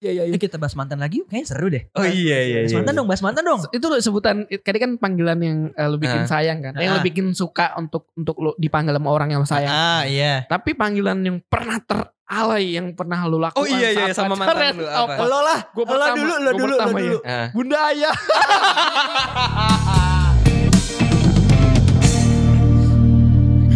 Iya 0.00 0.10
iya 0.16 0.22
iya. 0.24 0.32
Eh 0.32 0.40
kita 0.40 0.56
bahas 0.56 0.72
mantan 0.72 0.96
lagi 0.96 1.20
yuk, 1.20 1.28
kayaknya 1.28 1.44
seru 1.44 1.68
deh. 1.68 1.84
Oh 1.92 2.00
iya 2.00 2.40
iya 2.40 2.64
Bahas 2.64 2.72
iya. 2.72 2.78
mantan 2.80 2.94
dong, 2.96 3.04
bahas 3.04 3.20
mantan 3.20 3.44
dong. 3.44 3.60
Itu 3.68 3.84
lo 3.84 4.00
sebutan 4.00 4.48
tadi 4.48 4.78
kan 4.80 4.96
panggilan 4.96 5.36
yang 5.44 5.58
eh, 5.76 5.86
lu 5.92 6.00
bikin 6.00 6.24
Ah. 6.24 6.28
sayang 6.28 6.64
kan. 6.64 6.72
Yang 6.80 6.92
lu 6.96 7.00
Ah. 7.00 7.04
bikin 7.04 7.26
suka 7.36 7.76
untuk 7.76 8.08
untuk 8.16 8.32
lu 8.40 8.56
dipanggil 8.56 8.96
sama 8.96 9.12
orang 9.12 9.28
yang 9.28 9.44
lu 9.44 9.48
sayang. 9.48 9.68
Ah 9.68 10.08
iya. 10.08 10.48
Tapi 10.48 10.72
panggilan 10.72 11.20
yang 11.20 11.36
pernah 11.44 11.76
teralay 11.84 12.80
yang 12.80 12.96
pernah 12.96 13.28
lu 13.28 13.36
lakukan 13.36 13.60
Oh 13.60 13.68
iya 13.68 13.92
iya 13.92 14.08
saat 14.08 14.24
sama 14.24 14.40
pacaran, 14.40 14.72
mantan 14.72 14.80
lu 14.80 14.88
apa? 14.88 15.20
Lo 15.20 15.38
lah, 15.44 15.60
lo 15.68 15.82
pertama, 15.84 16.16
dulu, 16.16 16.32
lo 16.32 16.50
dulu, 16.56 16.64
lo 16.64 16.76
pertama 16.80 16.96
dulu. 16.96 17.18
ya. 17.20 17.28
Ah. 17.28 17.46
Bunda 17.52 17.78
Ayah. 17.92 18.14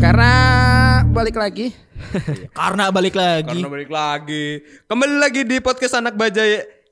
Karena 0.01 0.33
balik 1.15 1.37
lagi 1.39 1.71
Karena 2.51 2.91
balik 2.91 3.15
lagi. 3.15 3.63
Karena 3.63 3.71
balik 3.71 3.91
lagi. 3.91 4.47
Kembali 4.91 5.17
lagi 5.17 5.47
di 5.47 5.63
podcast 5.63 5.95
anak 5.95 6.19
baja 6.19 6.43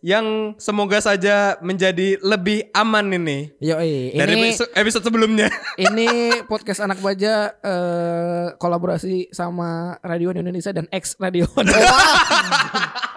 yang 0.02 0.54
semoga 0.58 0.98
saja 0.98 1.58
menjadi 1.58 2.18
lebih 2.22 2.66
aman 2.74 3.06
ini 3.12 3.54
Yo, 3.58 3.78
dari 3.78 4.34
ini 4.34 4.50
episode- 4.50 4.72
episode 4.74 5.04
sebelumnya. 5.06 5.46
ini 5.90 6.38
podcast 6.46 6.82
anak 6.82 6.98
baja 6.98 7.54
eh, 7.54 8.46
kolaborasi 8.58 9.30
sama 9.30 9.98
Radio 10.02 10.30
Indonesia 10.30 10.70
dan 10.70 10.86
X 10.90 11.18
Radio. 11.18 11.46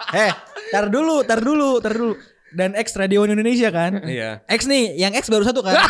Eh, 0.06 0.30
tar 0.70 0.86
dulu, 0.86 1.26
tar 1.26 1.42
dulu, 1.42 1.82
tar 1.82 1.90
dulu. 1.92 2.14
Dan 2.56 2.72
X 2.72 2.96
Radio 2.96 3.28
Indonesia 3.28 3.68
kan? 3.68 4.00
Iya. 4.00 4.40
X 4.48 4.64
nih, 4.64 4.96
yang 4.96 5.12
X 5.12 5.28
baru 5.28 5.44
satu 5.44 5.60
kan? 5.60 5.76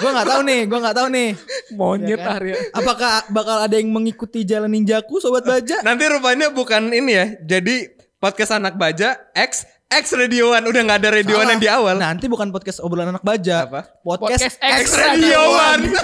gue 0.00 0.10
nggak 0.14 0.28
tahu 0.30 0.40
nih, 0.46 0.60
gue 0.70 0.78
nggak 0.78 0.96
tahu 0.96 1.08
nih. 1.10 1.28
Monyet 1.74 2.14
Ya 2.14 2.16
kan? 2.22 2.38
Arya. 2.38 2.54
Apakah 2.70 3.26
bakal 3.34 3.66
ada 3.66 3.74
yang 3.74 3.90
mengikuti 3.90 4.46
jalan 4.46 4.70
ninjaku, 4.70 5.18
sobat 5.18 5.42
baja? 5.42 5.82
Nanti 5.82 6.06
rupanya 6.06 6.54
bukan 6.54 6.94
ini 6.94 7.12
ya. 7.18 7.26
Jadi 7.42 7.90
podcast 8.22 8.54
anak 8.54 8.78
baja 8.78 9.18
X 9.34 9.66
X 9.90 10.14
radioan 10.14 10.62
udah 10.66 10.80
nggak 10.86 10.98
ada 11.02 11.10
radioan 11.22 11.42
Salah. 11.42 11.52
yang 11.54 11.62
di 11.62 11.70
awal. 11.70 11.94
Nanti 11.98 12.26
bukan 12.30 12.54
podcast 12.54 12.78
obrolan 12.82 13.10
anak 13.10 13.26
baja. 13.26 13.66
Apa? 13.66 13.82
Podcast, 14.06 14.58
Podcast 14.58 14.58
X 14.62 14.94
radioan. 14.94 15.80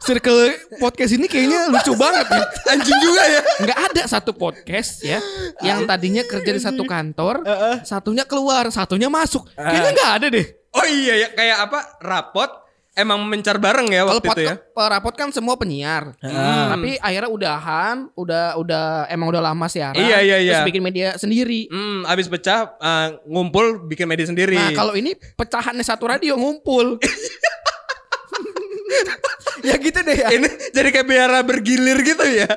Circle 0.00 0.56
podcast 0.80 1.12
ini 1.12 1.28
kayaknya 1.28 1.68
lucu 1.68 1.92
banget 1.92 2.26
ya. 2.32 2.44
Anjing 2.72 2.98
juga 3.04 3.22
ya. 3.28 3.40
Nggak 3.60 3.78
ada 3.92 4.02
satu 4.08 4.32
podcast 4.32 5.04
ya 5.04 5.20
yang 5.60 5.84
tadinya 5.84 6.24
kerja 6.24 6.50
di 6.56 6.60
satu 6.60 6.88
kantor, 6.88 7.44
satunya 7.84 8.24
keluar, 8.24 8.72
satunya 8.72 9.12
masuk. 9.12 9.44
Kayaknya 9.52 9.90
nggak 9.92 10.12
ada 10.16 10.26
deh. 10.32 10.46
Oh 10.72 10.86
iya 10.88 11.14
ya 11.26 11.28
kayak 11.36 11.58
apa? 11.68 11.78
Rapot 12.00 12.50
emang 13.00 13.22
mencar 13.22 13.56
bareng 13.56 13.88
ya 13.88 14.02
waktu 14.02 14.26
itu 14.26 14.42
ya. 14.44 14.54
rapot 14.74 15.14
kan 15.14 15.30
semua 15.30 15.54
penyiar. 15.54 16.16
Heeh. 16.20 16.64
Tapi 16.74 16.90
akhirnya 16.98 17.30
udahan, 17.30 17.96
udah 18.18 18.58
udah 18.58 18.84
emang 19.08 19.30
udah 19.30 19.42
lama 19.52 19.66
siaran. 19.70 19.98
Iya, 19.98 20.18
iya, 20.20 20.36
iya. 20.42 20.52
Terus 20.60 20.68
bikin 20.68 20.82
media 20.82 21.08
sendiri. 21.16 21.70
Hmm, 21.70 22.02
abis 22.06 22.26
pecah 22.26 22.74
eh, 22.76 23.08
ngumpul 23.28 23.86
bikin 23.86 24.06
media 24.10 24.26
sendiri. 24.26 24.58
Nah, 24.58 24.74
kalau 24.74 24.94
ini 24.98 25.14
pecahannya 25.14 25.84
satu 25.84 26.10
radio 26.10 26.34
ngumpul. 26.36 26.98
ya 29.68 29.74
gitu 29.76 29.98
deh 30.02 30.16
ya. 30.16 30.28
ini 30.34 30.48
jadi 30.74 30.88
kayak 30.90 31.06
biara 31.06 31.38
bergilir 31.46 31.98
gitu 32.02 32.24
ya. 32.26 32.48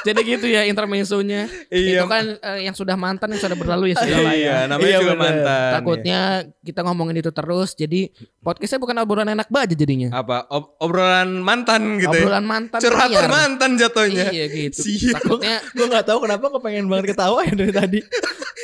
Jadi 0.00 0.20
gitu 0.22 0.46
ya 0.46 0.62
intermezzonya. 0.64 1.46
Iya. 1.68 2.00
Itu 2.00 2.06
kan 2.06 2.24
eh, 2.36 2.64
yang 2.64 2.72
sudah 2.72 2.94
mantan 2.94 3.30
yang 3.30 3.40
sudah 3.40 3.54
berlalu 3.54 3.92
ya 3.92 3.96
sudah 3.96 4.18
lah 4.18 4.32
ya. 4.32 4.38
Iya, 4.38 4.56
namanya 4.66 4.86
Iya, 4.86 4.98
juga 4.98 5.12
bener. 5.12 5.22
mantan. 5.24 5.70
Takutnya 5.74 6.20
kita 6.60 6.80
ngomongin 6.82 7.16
itu 7.16 7.30
terus 7.30 7.70
jadi 7.72 8.00
podcastnya 8.38 8.78
bukan 8.78 8.96
obrolan 8.98 9.30
enak 9.30 9.48
baja 9.48 9.72
jadinya. 9.72 10.08
apa 10.10 10.46
ob- 10.48 10.78
obrolan 10.78 11.38
mantan 11.38 11.98
gitu 11.98 12.14
Obrolan 12.14 12.40
ya. 12.40 12.48
mantan 12.48 12.78
Curhatan 12.80 13.08
penyiar. 13.10 13.28
mantan 13.28 13.70
jatuhnya. 13.74 14.26
Iya 14.30 14.44
gitu. 14.48 14.80
Sial. 14.80 15.14
Takutnya 15.14 15.56
gue 15.68 15.86
nggak 15.86 16.06
tahu 16.06 16.18
kenapa 16.22 16.44
gue 16.48 16.60
pengen 16.60 16.84
banget 16.86 17.12
ketawa 17.12 17.40
ya 17.42 17.52
dari 17.52 17.72
tadi. 17.72 18.00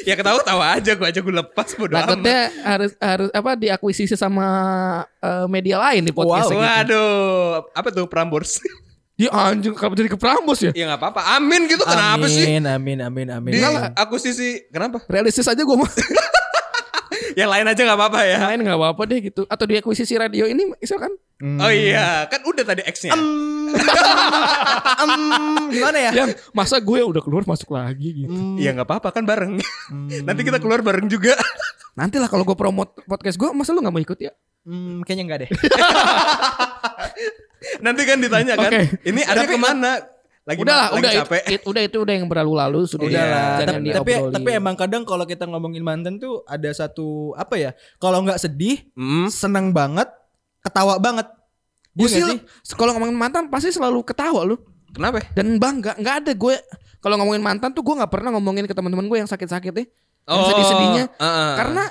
Ya 0.05 0.21
ketawa-tawa 0.21 0.77
aja 0.77 0.93
gua 0.99 1.09
aja 1.09 1.23
gua 1.23 1.41
lepas 1.41 1.65
bodo 1.81 1.97
amat. 1.97 2.03
takutnya 2.05 2.41
harus 2.61 2.93
harus 2.99 3.31
apa 3.33 3.57
diakuisisi 3.57 4.13
sama 4.15 4.45
eh, 5.17 5.47
media 5.49 5.81
lain 5.81 6.05
di 6.05 6.13
podcast 6.13 6.53
gitu. 6.53 6.61
Waduh, 6.61 7.65
apa 7.73 7.89
tuh 7.89 8.05
Prambors? 8.05 8.61
Dia 9.15 9.31
anjing 9.31 9.79
kalau 9.79 9.95
jadi 9.95 10.11
ke 10.11 10.19
Prambos 10.19 10.59
ya. 10.59 10.75
ya 10.75 10.91
nggak 10.91 10.99
apa-apa. 10.99 11.39
Amin 11.39 11.71
gitu 11.71 11.87
kenapa 11.87 12.27
sih? 12.27 12.51
Amin, 12.51 12.67
amin, 12.67 12.99
amin, 12.99 13.27
amin. 13.31 13.53
Di 13.55 13.63
amin. 13.63 13.95
akuisisi 13.95 14.67
kenapa? 14.75 15.07
Realistis 15.07 15.47
aja 15.47 15.63
gue 15.63 15.77
mah. 15.79 15.87
Yang 17.39 17.51
lain 17.51 17.67
aja 17.67 17.81
nggak 17.83 17.99
apa-apa 17.99 18.21
ya. 18.27 18.39
Yang 18.39 18.45
lain 18.51 18.61
nggak 18.67 18.79
apa-apa 18.79 19.03
deh 19.07 19.19
gitu. 19.23 19.43
Atau 19.47 19.71
diakuisisi 19.71 20.15
radio 20.19 20.51
ini 20.51 20.67
misalkan. 20.75 21.15
Oh 21.43 21.71
iya, 21.71 22.27
kan 22.31 22.43
udah 22.47 22.63
tadi 22.67 22.83
X-nya. 22.87 23.15
Em, 25.03 25.13
gimana 25.75 25.99
ya? 25.99 26.11
Yang 26.15 26.39
masa 26.55 26.79
gue 26.79 27.01
udah 27.03 27.23
keluar 27.23 27.43
masuk 27.43 27.75
lagi 27.75 28.27
gitu. 28.27 28.39
Iya 28.59 28.71
nggak 28.75 28.87
apa-apa 28.87 29.15
kan 29.15 29.27
bareng. 29.27 29.59
Nanti 30.27 30.43
kita 30.47 30.63
keluar 30.63 30.83
bareng 30.83 31.11
juga. 31.11 31.35
Nanti 31.99 32.19
lah 32.19 32.27
kalau 32.27 32.43
gue 32.43 32.59
promote 32.59 33.03
podcast 33.07 33.39
gue, 33.39 33.51
masa 33.55 33.71
lu 33.71 33.79
nggak 33.83 33.95
mau 33.95 34.03
ikut 34.03 34.19
ya? 34.19 34.35
Hmm, 34.67 35.03
kayaknya 35.07 35.25
enggak 35.27 35.41
deh. 35.47 35.51
Nanti 37.81 38.03
kan 38.05 38.17
ditanya 38.19 38.55
kan, 38.55 38.71
Oke. 38.71 38.83
ini 39.03 39.21
ada 39.21 39.45
ke 39.45 39.57
mana? 39.57 39.93
Lagi 40.45 40.61
udah 40.61 40.77
lah, 40.77 40.89
lagi 40.93 41.01
udah 41.01 41.13
capek. 41.25 41.41
Itu, 41.41 41.53
itu 41.57 41.67
udah 41.73 41.83
itu 41.83 41.97
udah 42.05 42.15
yang 42.15 42.27
berlalu-lalu 42.29 42.81
sudah. 42.85 43.09
Udah 43.09 43.25
lah. 43.25 43.45
Tapi, 43.65 43.89
tapi 43.91 44.11
tapi 44.29 44.49
emang 44.53 44.77
kadang 44.77 45.03
kalau 45.03 45.25
kita 45.25 45.45
ngomongin 45.45 45.81
mantan 45.81 46.21
tuh 46.21 46.45
ada 46.45 46.69
satu 46.69 47.33
apa 47.33 47.57
ya? 47.57 47.71
Kalau 47.97 48.21
nggak 48.21 48.37
sedih, 48.39 48.85
Hmm. 48.93 49.33
seneng 49.33 49.73
banget, 49.73 50.05
ketawa 50.61 50.97
banget. 50.99 51.25
gue 51.95 52.05
Iya 52.05 52.13
sih 52.13 52.23
nggak 52.27 52.75
kalau 52.75 52.91
ngomongin 52.93 53.15
mantan 53.15 53.47
pasti 53.47 53.71
selalu 53.71 54.03
ketawa 54.03 54.43
lu 54.43 54.59
Kenapa? 54.91 55.23
ya? 55.23 55.27
dan 55.33 55.57
bangga. 55.57 55.95
Nggak 55.95 56.15
ada 56.27 56.33
gue 56.35 56.55
kalau 56.99 57.17
ngomongin 57.17 57.39
mantan 57.41 57.71
tuh 57.71 57.81
gue 57.81 57.95
nggak 57.95 58.11
pernah 58.11 58.35
ngomongin 58.35 58.67
ke 58.67 58.75
teman-teman 58.75 59.07
gue 59.07 59.19
yang 59.23 59.31
sakit-sakit 59.31 59.71
deh. 59.73 59.87
Yang 60.27 60.35
Oh, 60.35 60.49
sedih-sedihnya. 60.51 61.05
uh-uh. 61.15 61.53
Karena 61.55 61.85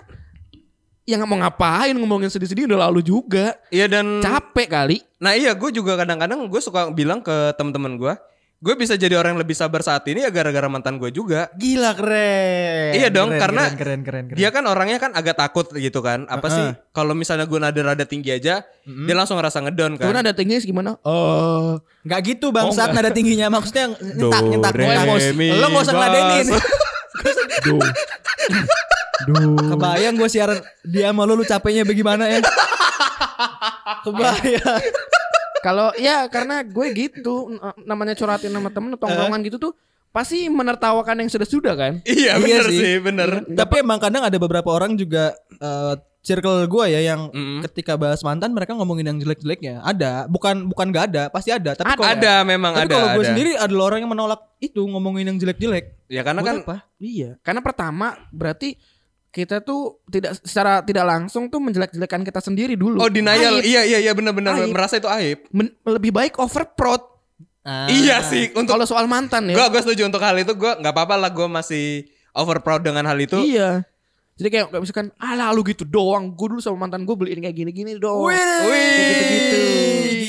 ya 1.04 1.20
nggak 1.20 1.30
mau 1.30 1.40
ngapain 1.40 1.92
ngomongin 1.94 2.32
sedih-sedih 2.32 2.68
udah 2.68 2.88
lalu 2.88 3.04
juga. 3.04 3.56
Iya 3.70 3.88
dan 3.88 4.24
Capek 4.24 4.68
kali. 4.68 4.98
Nah 5.20 5.36
iya 5.36 5.52
gue 5.52 5.70
juga 5.70 5.96
kadang-kadang 5.96 6.48
gue 6.48 6.62
suka 6.62 6.88
bilang 6.90 7.20
ke 7.20 7.52
teman-teman 7.56 7.96
gue, 7.96 8.14
gue 8.60 8.74
bisa 8.76 8.96
jadi 8.96 9.20
orang 9.20 9.36
yang 9.36 9.44
lebih 9.44 9.56
sabar 9.56 9.84
saat 9.84 10.08
ini 10.08 10.24
ya 10.24 10.32
gara-gara 10.32 10.68
mantan 10.72 10.96
gue 10.96 11.12
juga. 11.12 11.52
Gila 11.56 11.92
keren. 11.96 12.92
Iya 12.96 13.08
dong, 13.12 13.36
Keren, 13.36 13.42
karena 13.44 13.64
keren, 13.68 13.76
keren, 13.76 14.02
keren, 14.04 14.24
keren. 14.32 14.38
Dia 14.40 14.50
kan 14.56 14.64
orangnya 14.64 14.98
kan 15.04 15.12
agak 15.12 15.36
takut 15.36 15.68
gitu 15.76 16.00
kan. 16.00 16.24
Apa 16.32 16.48
sih? 16.48 16.64
Uh-uh. 16.72 16.92
Kalau 16.96 17.12
misalnya 17.12 17.44
gue 17.44 17.60
nada 17.60 17.82
rada 17.84 18.06
tinggi 18.08 18.32
aja, 18.32 18.64
dia 18.84 19.16
langsung 19.16 19.36
ngerasa 19.36 19.60
ngedon 19.68 20.00
kan. 20.00 20.08
Tuh 20.08 20.16
ada 20.16 20.32
tingginya 20.32 20.64
gimana? 20.64 20.92
Eh, 21.04 21.72
Nggak 22.08 22.20
gitu 22.24 22.56
bangsat 22.56 22.96
nada 22.96 23.12
tingginya 23.12 23.52
maksudnya 23.52 23.92
Do, 23.96 24.32
nyetak. 24.32 24.72
mi, 25.36 25.52
Lo 25.52 25.68
nggak 25.68 25.84
usah 25.84 25.94
ngeladenin. 25.96 26.46
sol. 26.48 26.60
duh. 29.26 29.34
duh. 29.34 29.68
Kebayang 29.72 30.14
gue 30.14 30.28
siaran 30.28 30.60
dia 30.84 31.10
sama 31.10 31.24
lu 31.24 31.34
lu 31.34 31.44
capeknya 31.44 31.84
bagaimana 31.84 32.28
ya? 32.28 32.40
Kebayang. 34.04 34.82
Kalau 35.60 35.96
ya 35.96 36.28
karena 36.28 36.60
gue 36.62 36.88
gitu 36.92 37.56
namanya 37.82 38.14
curhatin 38.14 38.52
sama 38.52 38.68
temen 38.68 38.94
tongkrongan 38.94 39.40
gitu 39.44 39.58
tuh 39.58 39.74
pasti 40.12 40.46
menertawakan 40.46 41.24
yang 41.24 41.30
sudah-sudah 41.30 41.74
kan. 41.74 41.94
iya 42.06 42.36
Iya 42.36 42.38
bener 42.38 42.66
sih. 42.68 42.78
sih, 42.78 42.94
bener. 43.00 43.30
Tapi 43.50 43.82
emang 43.82 43.98
kadang 43.98 44.22
ada 44.22 44.36
beberapa 44.36 44.70
orang 44.70 44.94
juga 44.94 45.32
eh, 45.50 45.94
circle 46.22 46.68
gue 46.68 46.86
ya 46.88 47.02
yang 47.04 47.28
Mm. 47.30 47.60
ketika 47.66 47.98
bahas 47.98 48.22
mantan 48.22 48.52
mereka 48.52 48.72
ngomongin 48.72 49.04
yang 49.06 49.18
jelek-jeleknya. 49.18 49.82
Ada, 49.82 50.28
bukan 50.28 50.68
bukan 50.68 50.88
nggak 50.88 51.06
ada, 51.10 51.24
pasti 51.28 51.50
ada. 51.50 51.74
Tapi 51.74 51.96
kalau 51.96 52.06
Ada 52.06 52.44
memang 52.46 52.72
tapi 52.72 52.86
ada. 52.86 52.94
kalau 52.94 53.08
gue 53.12 53.24
ada. 53.24 53.32
sendiri 53.34 53.52
adalah 53.58 53.84
orang 53.90 54.00
yang 54.06 54.12
menolak 54.12 54.40
itu 54.60 54.80
ngomongin 54.84 55.28
yang 55.28 55.38
jelek-jelek. 55.38 55.96
ya 56.08 56.22
karena 56.22 56.40
Buat 56.40 56.48
kan 56.48 56.56
apa? 56.62 56.76
Iya. 56.96 57.32
Karena 57.42 57.60
pertama 57.60 58.08
berarti 58.30 58.78
kita 59.34 59.60
tuh 59.60 59.98
tidak 60.08 60.38
secara 60.40 60.86
tidak 60.86 61.04
langsung 61.04 61.50
tuh 61.50 61.58
menjelek-jelekan 61.58 62.22
kita 62.22 62.38
sendiri 62.38 62.78
dulu. 62.78 63.02
Oh 63.02 63.10
denial, 63.10 63.58
Aib. 63.58 63.66
iya 63.66 63.82
iya 63.82 63.98
iya 64.00 64.14
benar-benar 64.14 64.62
merasa 64.70 65.02
itu 65.02 65.10
aib. 65.10 65.50
Men- 65.50 65.74
lebih 65.84 66.14
baik 66.14 66.38
over 66.38 66.70
proud. 66.70 67.02
Ah. 67.66 67.90
Iya 67.90 68.22
sih, 68.22 68.54
untuk 68.54 68.76
Kalau 68.76 68.86
soal 68.86 69.10
mantan 69.10 69.50
ya. 69.50 69.56
gue 69.56 69.66
gue 69.72 69.82
setuju 69.82 70.06
untuk 70.06 70.22
hal 70.22 70.38
itu 70.38 70.54
gue 70.54 70.72
nggak 70.78 70.94
apa-apa 70.94 71.16
lah 71.18 71.32
gue 71.32 71.48
masih 71.48 72.06
over 72.36 72.62
proud 72.62 72.86
dengan 72.86 73.10
hal 73.10 73.18
itu. 73.18 73.40
Iya. 73.40 73.82
Jadi 74.34 74.50
kayak 74.50 74.66
kayak 74.70 74.82
misalkan, 74.82 75.08
ah 75.16 75.34
lu 75.50 75.62
gitu 75.64 75.82
doang. 75.82 76.34
Gue 76.34 76.50
dulu 76.50 76.62
sama 76.62 76.86
mantan 76.86 77.02
gue 77.02 77.14
beliin 77.14 77.38
kayak 77.40 77.54
gini-gini 77.56 77.96
doang. 77.96 78.28
Wih, 78.28 78.36
Kayak 78.36 79.06
gitu-gitu. 79.10 79.58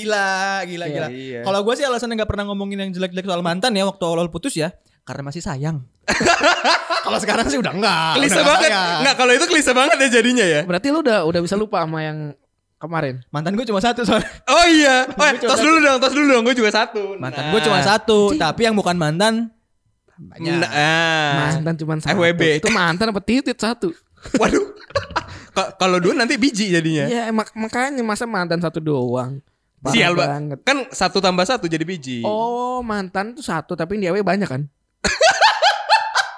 Gila, 0.04 0.32
gila, 0.64 0.84
Iya, 0.86 0.94
gila. 0.94 1.08
iya. 1.10 1.40
Kalau 1.42 1.60
gue 1.60 1.74
sih 1.74 1.84
alasannya 1.84 2.14
nggak 2.16 2.30
pernah 2.30 2.44
ngomongin 2.46 2.78
yang 2.84 2.90
jelek-jelek 2.92 3.24
soal 3.24 3.40
mantan 3.40 3.72
ya 3.72 3.84
waktu 3.84 4.04
awal 4.04 4.28
putus 4.28 4.54
ya, 4.54 4.76
karena 5.04 5.22
masih 5.22 5.40
sayang. 5.40 5.84
Kalau 7.04 7.18
sekarang 7.20 7.46
sih 7.46 7.60
udah 7.60 7.72
enggak. 7.72 8.16
Klise 8.16 8.32
udah 8.34 8.44
banget. 8.46 8.70
sayang. 8.72 8.98
Nggak 9.04 9.14
kalau 9.14 9.32
itu 9.32 9.44
klise 9.44 9.72
banget 9.72 9.96
ya 10.00 10.08
jadinya 10.10 10.44
ya. 10.44 10.60
Berarti 10.64 10.88
lu 10.88 11.04
udah 11.04 11.18
udah 11.22 11.40
bisa 11.40 11.52
lupa 11.54 11.84
sama 11.84 12.00
yang 12.00 12.32
kemarin. 12.76 13.20
Mantan 13.28 13.52
gue 13.54 13.64
cuma 13.64 13.80
satu 13.80 14.00
soalnya. 14.02 14.28
Oh 14.48 14.64
iya. 14.66 15.04
Oh, 15.12 15.28
cuma 15.36 15.50
tos 15.52 15.60
dulu 15.60 15.76
dong, 15.78 15.96
tos 16.00 16.12
dulu 16.12 16.26
dong. 16.26 16.42
Gue 16.48 16.56
juga 16.56 16.72
satu. 16.72 17.20
Mantan 17.20 17.44
Nah. 17.44 17.52
gue 17.52 17.60
cuma 17.60 17.78
satu, 17.80 18.32
Cing. 18.32 18.40
tapi 18.40 18.60
yang 18.64 18.72
bukan 18.72 18.96
mantan 18.96 19.52
banyak. 20.16 20.64
Nah, 20.64 20.70
ah. 20.72 21.32
Mantan 21.52 21.74
cuma 21.76 21.92
satu. 22.00 22.16
FWB. 22.16 22.42
Itu 22.64 22.68
mantan 22.70 23.12
apa 23.12 23.20
titit 23.20 23.56
satu. 23.56 23.92
Waduh. 24.40 24.64
Ka- 25.52 25.76
Kalau 25.76 26.00
dua 26.00 26.16
nanti 26.16 26.40
biji 26.40 26.72
jadinya. 26.72 27.04
Iya, 27.04 27.28
mak- 27.28 27.52
makanya 27.52 28.00
masa 28.00 28.24
mantan 28.24 28.64
satu 28.64 28.80
doang. 28.80 29.44
Sial 29.84 30.16
banget. 30.16 30.64
Kan 30.64 30.88
satu 30.88 31.20
tambah 31.20 31.44
satu 31.44 31.68
jadi 31.68 31.84
biji. 31.84 32.24
Oh, 32.24 32.80
mantan 32.80 33.36
tuh 33.36 33.44
satu 33.44 33.76
tapi 33.76 34.00
yang 34.00 34.16
di 34.16 34.16
AW 34.16 34.24
banyak 34.24 34.48
kan? 34.48 34.64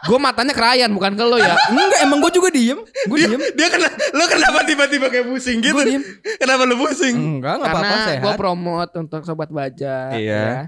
Gue 0.07 0.19
matanya 0.19 0.55
kerayan 0.55 0.87
bukan 0.89 1.19
ke 1.19 1.25
lo 1.25 1.35
ya. 1.35 1.59
Enggak, 1.67 1.99
emang 2.01 2.23
gue 2.23 2.31
juga 2.31 2.49
diem. 2.49 2.79
Gue 3.11 3.17
Dia, 3.19 3.27
diem. 3.27 3.41
dia 3.53 3.67
kena, 3.67 3.91
lo 4.15 4.25
kenapa 4.27 4.63
tiba-tiba 4.63 5.11
kayak 5.11 5.27
pusing 5.27 5.59
gitu? 5.59 5.75
Gua 5.75 5.83
diem. 5.83 6.03
Kenapa 6.39 6.63
lo 6.63 6.79
pusing? 6.79 7.15
Enggak, 7.43 7.59
enggak 7.59 7.69
apa-apa 7.69 7.83
Karena 7.83 7.99
gue 8.15 8.23
sehat. 8.23 8.39
promote 8.39 8.93
untuk 8.97 9.21
sobat 9.23 9.51
baja. 9.51 10.15
Iya. 10.15 10.31
ya. 10.39 10.61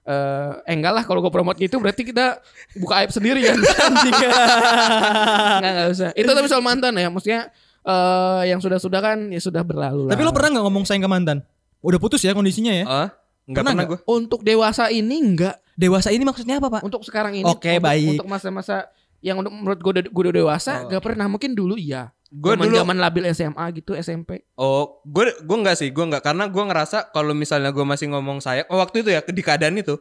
Eh, 0.00 0.50
eh 0.64 0.72
enggak 0.72 0.92
lah 0.94 1.04
kalau 1.04 1.20
gue 1.20 1.28
promote 1.28 1.58
gitu 1.58 1.76
berarti 1.76 2.08
kita 2.08 2.40
buka 2.74 3.04
aib 3.04 3.12
sendiri 3.12 3.44
kan. 3.44 3.58
Anjing. 3.60 4.14
Enggak 5.60 5.70
enggak 5.70 5.88
usah. 5.92 6.10
Itu 6.14 6.30
tapi 6.30 6.46
soal 6.46 6.62
mantan 6.62 6.94
ya. 6.94 7.08
Maksudnya 7.10 7.52
eh 7.82 8.42
yang 8.48 8.58
sudah-sudah 8.58 8.98
kan 8.98 9.18
ya 9.28 9.38
sudah 9.38 9.60
berlalu 9.60 10.08
Tapi 10.08 10.18
lah. 10.18 10.26
lo 10.26 10.32
pernah 10.32 10.56
nggak 10.56 10.64
ngomong 10.64 10.84
sayang 10.84 11.04
ke 11.04 11.10
mantan? 11.10 11.38
Udah 11.78 12.00
putus 12.00 12.18
ya 12.18 12.32
kondisinya 12.32 12.72
ya? 12.72 12.84
Oh, 12.84 13.08
enggak 13.44 13.60
Pernah 13.60 13.72
pernah, 13.76 13.84
gue. 13.86 13.98
untuk 14.08 14.40
dewasa 14.40 14.88
ini 14.88 15.20
enggak. 15.20 15.60
Dewasa 15.76 16.08
ini 16.08 16.24
maksudnya 16.24 16.56
apa, 16.56 16.72
Pak? 16.72 16.82
Untuk 16.82 17.04
sekarang 17.04 17.36
ini 17.36 17.44
Oke, 17.44 17.76
untuk, 17.76 17.84
baik. 17.84 18.16
Untuk 18.16 18.28
masa-masa 18.28 18.88
yang 19.20 19.36
untuk 19.38 19.52
menurut 19.52 19.78
gue 19.78 19.92
udah, 19.92 20.04
gue 20.08 20.22
udah 20.24 20.34
dewasa 20.34 20.72
enggak 20.82 21.02
pernah. 21.04 21.28
Mungkin 21.28 21.52
dulu 21.52 21.76
iya. 21.76 22.10
Gue 22.26 22.56
dulu 22.56 22.74
zaman 22.74 22.96
labil 22.96 23.22
SMA 23.30 23.64
gitu 23.76 23.92
SMP. 23.94 24.42
Oh, 24.56 24.98
gue 25.04 25.36
gue 25.36 25.56
nggak 25.56 25.76
sih, 25.78 25.88
gue 25.92 26.04
nggak 26.04 26.24
karena 26.24 26.48
gue 26.48 26.58
ngerasa 26.58 27.12
kalau 27.12 27.30
misalnya 27.32 27.70
gue 27.70 27.84
masih 27.84 28.10
ngomong 28.10 28.40
sayang, 28.40 28.66
oh, 28.66 28.80
waktu 28.80 29.04
itu 29.04 29.14
ya 29.14 29.22
di 29.22 29.40
keadaan 29.40 29.78
itu, 29.78 29.94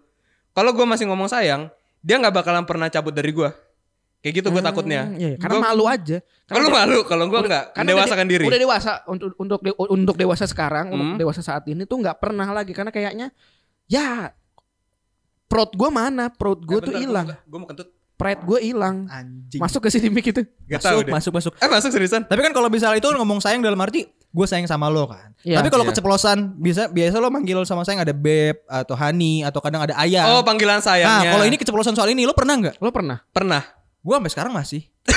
kalau 0.51 0.73
gue 0.73 0.83
masih 0.83 1.05
ngomong 1.05 1.29
sayang, 1.29 1.69
dia 2.01 2.17
nggak 2.17 2.33
bakalan 2.33 2.65
pernah 2.65 2.89
cabut 2.89 3.13
dari 3.13 3.29
gue. 3.29 3.49
Kayak 4.19 4.41
gitu 4.41 4.47
gue 4.49 4.57
Hmm, 4.57 4.69
takutnya. 4.73 5.01
iya, 5.21 5.37
karena 5.37 5.61
Gua- 5.61 5.65
malu 5.69 5.85
aja. 5.85 6.17
Kalau 6.49 6.65
dia- 6.65 6.75
malu, 6.81 6.99
kalau 7.05 7.25
gue 7.29 7.41
nggak 7.45 7.63
karena 7.77 7.85
mendewasakan 7.93 8.25
dia- 8.25 8.33
diri. 8.41 8.45
Udah 8.49 8.59
dewasa 8.59 8.91
untuk 9.05 9.29
untuk 9.37 9.59
de- 9.61 9.77
untuk 9.77 10.15
dewasa 10.17 10.45
sekarang, 10.49 10.89
Hmm. 10.89 10.97
untuk 10.97 11.17
dewasa 11.21 11.41
saat 11.45 11.61
ini 11.69 11.85
tuh 11.85 12.01
nggak 12.01 12.17
pernah 12.17 12.49
lagi 12.49 12.73
karena 12.73 12.89
kayaknya 12.89 13.29
ya 13.85 14.33
perut 15.45 15.71
gue 15.71 15.89
mana? 15.89 16.29
Perut 16.29 16.59
gue 16.59 16.79
tuh 16.79 16.93
hilang. 16.93 17.31
Gue 17.45 17.59
mau 17.59 17.65
kentut. 17.65 17.89
Pride 18.15 18.47
gue 18.47 18.59
hilang. 18.63 19.11
Anjing. 19.11 19.59
Masuk 19.59 19.83
ke 19.83 19.91
sini 19.91 20.07
mic 20.07 20.23
itu. 20.23 20.39
Gak 20.65 20.79
masuk, 20.79 21.03
masuk, 21.11 21.31
masuk. 21.35 21.51
Eh 21.59 21.67
masuk 21.67 21.91
seriusan? 21.91 22.23
Tapi 22.23 22.39
kan 22.39 22.55
kalau 22.55 22.71
misalnya 22.71 22.95
itu 22.95 23.11
ngomong 23.11 23.43
sayang 23.43 23.59
dalam 23.59 23.75
arti 23.77 24.07
gue 24.07 24.45
sayang 24.47 24.67
sama 24.67 24.87
lo 24.87 25.11
kan. 25.11 25.35
Iya. 25.43 25.59
Tapi 25.59 25.67
kalau 25.67 25.83
Iya. 25.83 25.91
keceplosan 25.91 26.37
bisa 26.55 26.87
biasa 26.87 27.19
lo 27.19 27.27
manggil 27.27 27.59
sama 27.63 27.83
sayang 27.83 28.07
ada 28.07 28.15
beb 28.15 28.63
atau 28.67 28.95
honey 28.95 29.43
atau 29.43 29.59
kadang 29.59 29.83
ada 29.83 29.99
ayah. 29.99 30.31
Oh 30.31 30.43
panggilan 30.43 30.79
nah, 30.79 30.85
sayangnya. 30.85 31.31
kalau 31.31 31.43
ini 31.43 31.55
keceplosan 31.55 31.91
soal 31.91 32.07
ini 32.07 32.23
lo 32.23 32.31
pernah 32.31 32.55
nggak? 32.55 32.75
Lo 32.79 32.91
pernah? 32.91 33.19
pernah. 33.31 33.63
Gue 33.99 34.15
sampai 34.15 34.31
sekarang 34.31 34.51
masih. 34.55 34.87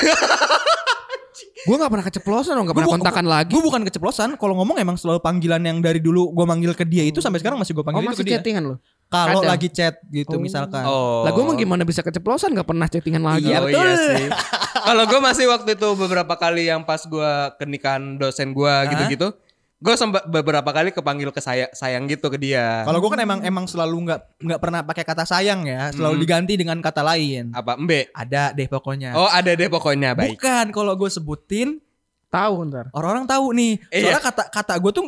Gue 1.59 1.75
nggak 1.75 1.91
pernah 1.91 2.05
keceplosan 2.07 2.53
dong, 2.55 2.65
nggak 2.65 2.77
pernah 2.79 2.89
Gua- 2.89 2.97
kontakan 2.99 3.25
lagi. 3.27 3.51
Gue 3.51 3.61
bukan 3.61 3.81
keceplosan. 3.83 4.29
Kalau 4.35 4.55
ngomong 4.55 4.79
emang 4.79 4.95
selalu 4.95 5.19
panggilan 5.19 5.59
yang 5.59 5.79
dari 5.79 5.99
dulu 5.99 6.31
gue 6.31 6.45
manggil 6.47 6.71
ke 6.71 6.87
dia 6.87 7.03
itu 7.03 7.19
sampai 7.19 7.39
sekarang 7.39 7.59
masih 7.59 7.75
gue 7.75 7.79
Oh 7.79 7.85
panggil 7.85 8.07
itu 8.07 8.11
masih 8.15 8.23
ke 8.23 8.27
dia. 8.27 8.35
chattingan 8.39 8.63
lo? 8.65 8.75
Kalau 9.09 9.41
lagi 9.41 9.67
chat 9.67 9.97
gitu 10.07 10.31
Oh. 10.31 10.39
misalkan. 10.39 10.83
Oh. 10.83 11.25
Lah 11.25 11.31
gue 11.31 11.41
emang 11.41 11.57
gimana 11.57 11.81
bisa 11.81 11.99
keceplosan 11.99 12.53
nggak 12.53 12.63
pernah 12.63 12.85
chattingan 12.85 13.19
lagi? 13.19 13.49
Iya, 13.49 13.57
oh, 13.57 13.65
betul. 13.65 13.81
Iya 13.81 13.95
sih. 13.97 14.25
Kalau 14.87 15.03
gue 15.03 15.19
masih 15.19 15.45
waktu 15.45 15.69
itu 15.73 15.87
beberapa 15.95 16.33
kali 16.35 16.65
yang 16.65 16.81
pas 16.81 17.01
gue 17.01 17.29
kenikahan 17.55 17.99
dosen 18.15 18.51
gue 18.51 18.73
gitu-gitu, 18.87 19.33
gue 19.75 19.95
sempat 19.95 20.25
beberapa 20.25 20.65
kali 20.67 20.89
kepanggil 20.89 21.29
ke 21.29 21.39
saya 21.39 21.67
sayang 21.71 22.05
gitu 22.05 22.27
ke 22.27 22.37
dia. 22.37 22.83
Kalau 22.83 22.97
gue 22.97 23.09
kan 23.09 23.17
emang 23.17 23.39
emang 23.41 23.65
selalu 23.65 23.97
nggak 24.05 24.19
nggak 24.39 24.59
pernah 24.59 24.79
pakai 24.83 25.03
kata 25.03 25.23
sayang 25.23 25.63
ya, 25.63 25.89
selalu 25.89 26.13
Hmm. 26.13 26.23
diganti 26.23 26.53
dengan 26.53 26.77
kata 26.77 27.01
lain. 27.01 27.49
apa 27.51 27.75
embe? 27.75 28.07
Ada 28.11 28.51
deh 28.51 28.67
pokoknya. 28.67 29.13
Oh 29.13 29.25
ada 29.25 29.51
deh 29.51 29.67
pokoknya 29.67 30.13
baik. 30.13 30.37
Bukan 30.37 30.65
kalau 30.69 30.93
gue 30.93 31.09
sebutin 31.09 31.81
Tahu 32.29 32.55
ntar. 32.67 32.93
orang-orang 32.93 33.25
tahu 33.25 33.45
nih. 33.51 33.73
Iya. 33.89 34.01
Soalnya 34.05 34.21
kata 34.21 34.43
kata 34.49 34.73
gue 34.77 34.91
tuh 34.93 35.05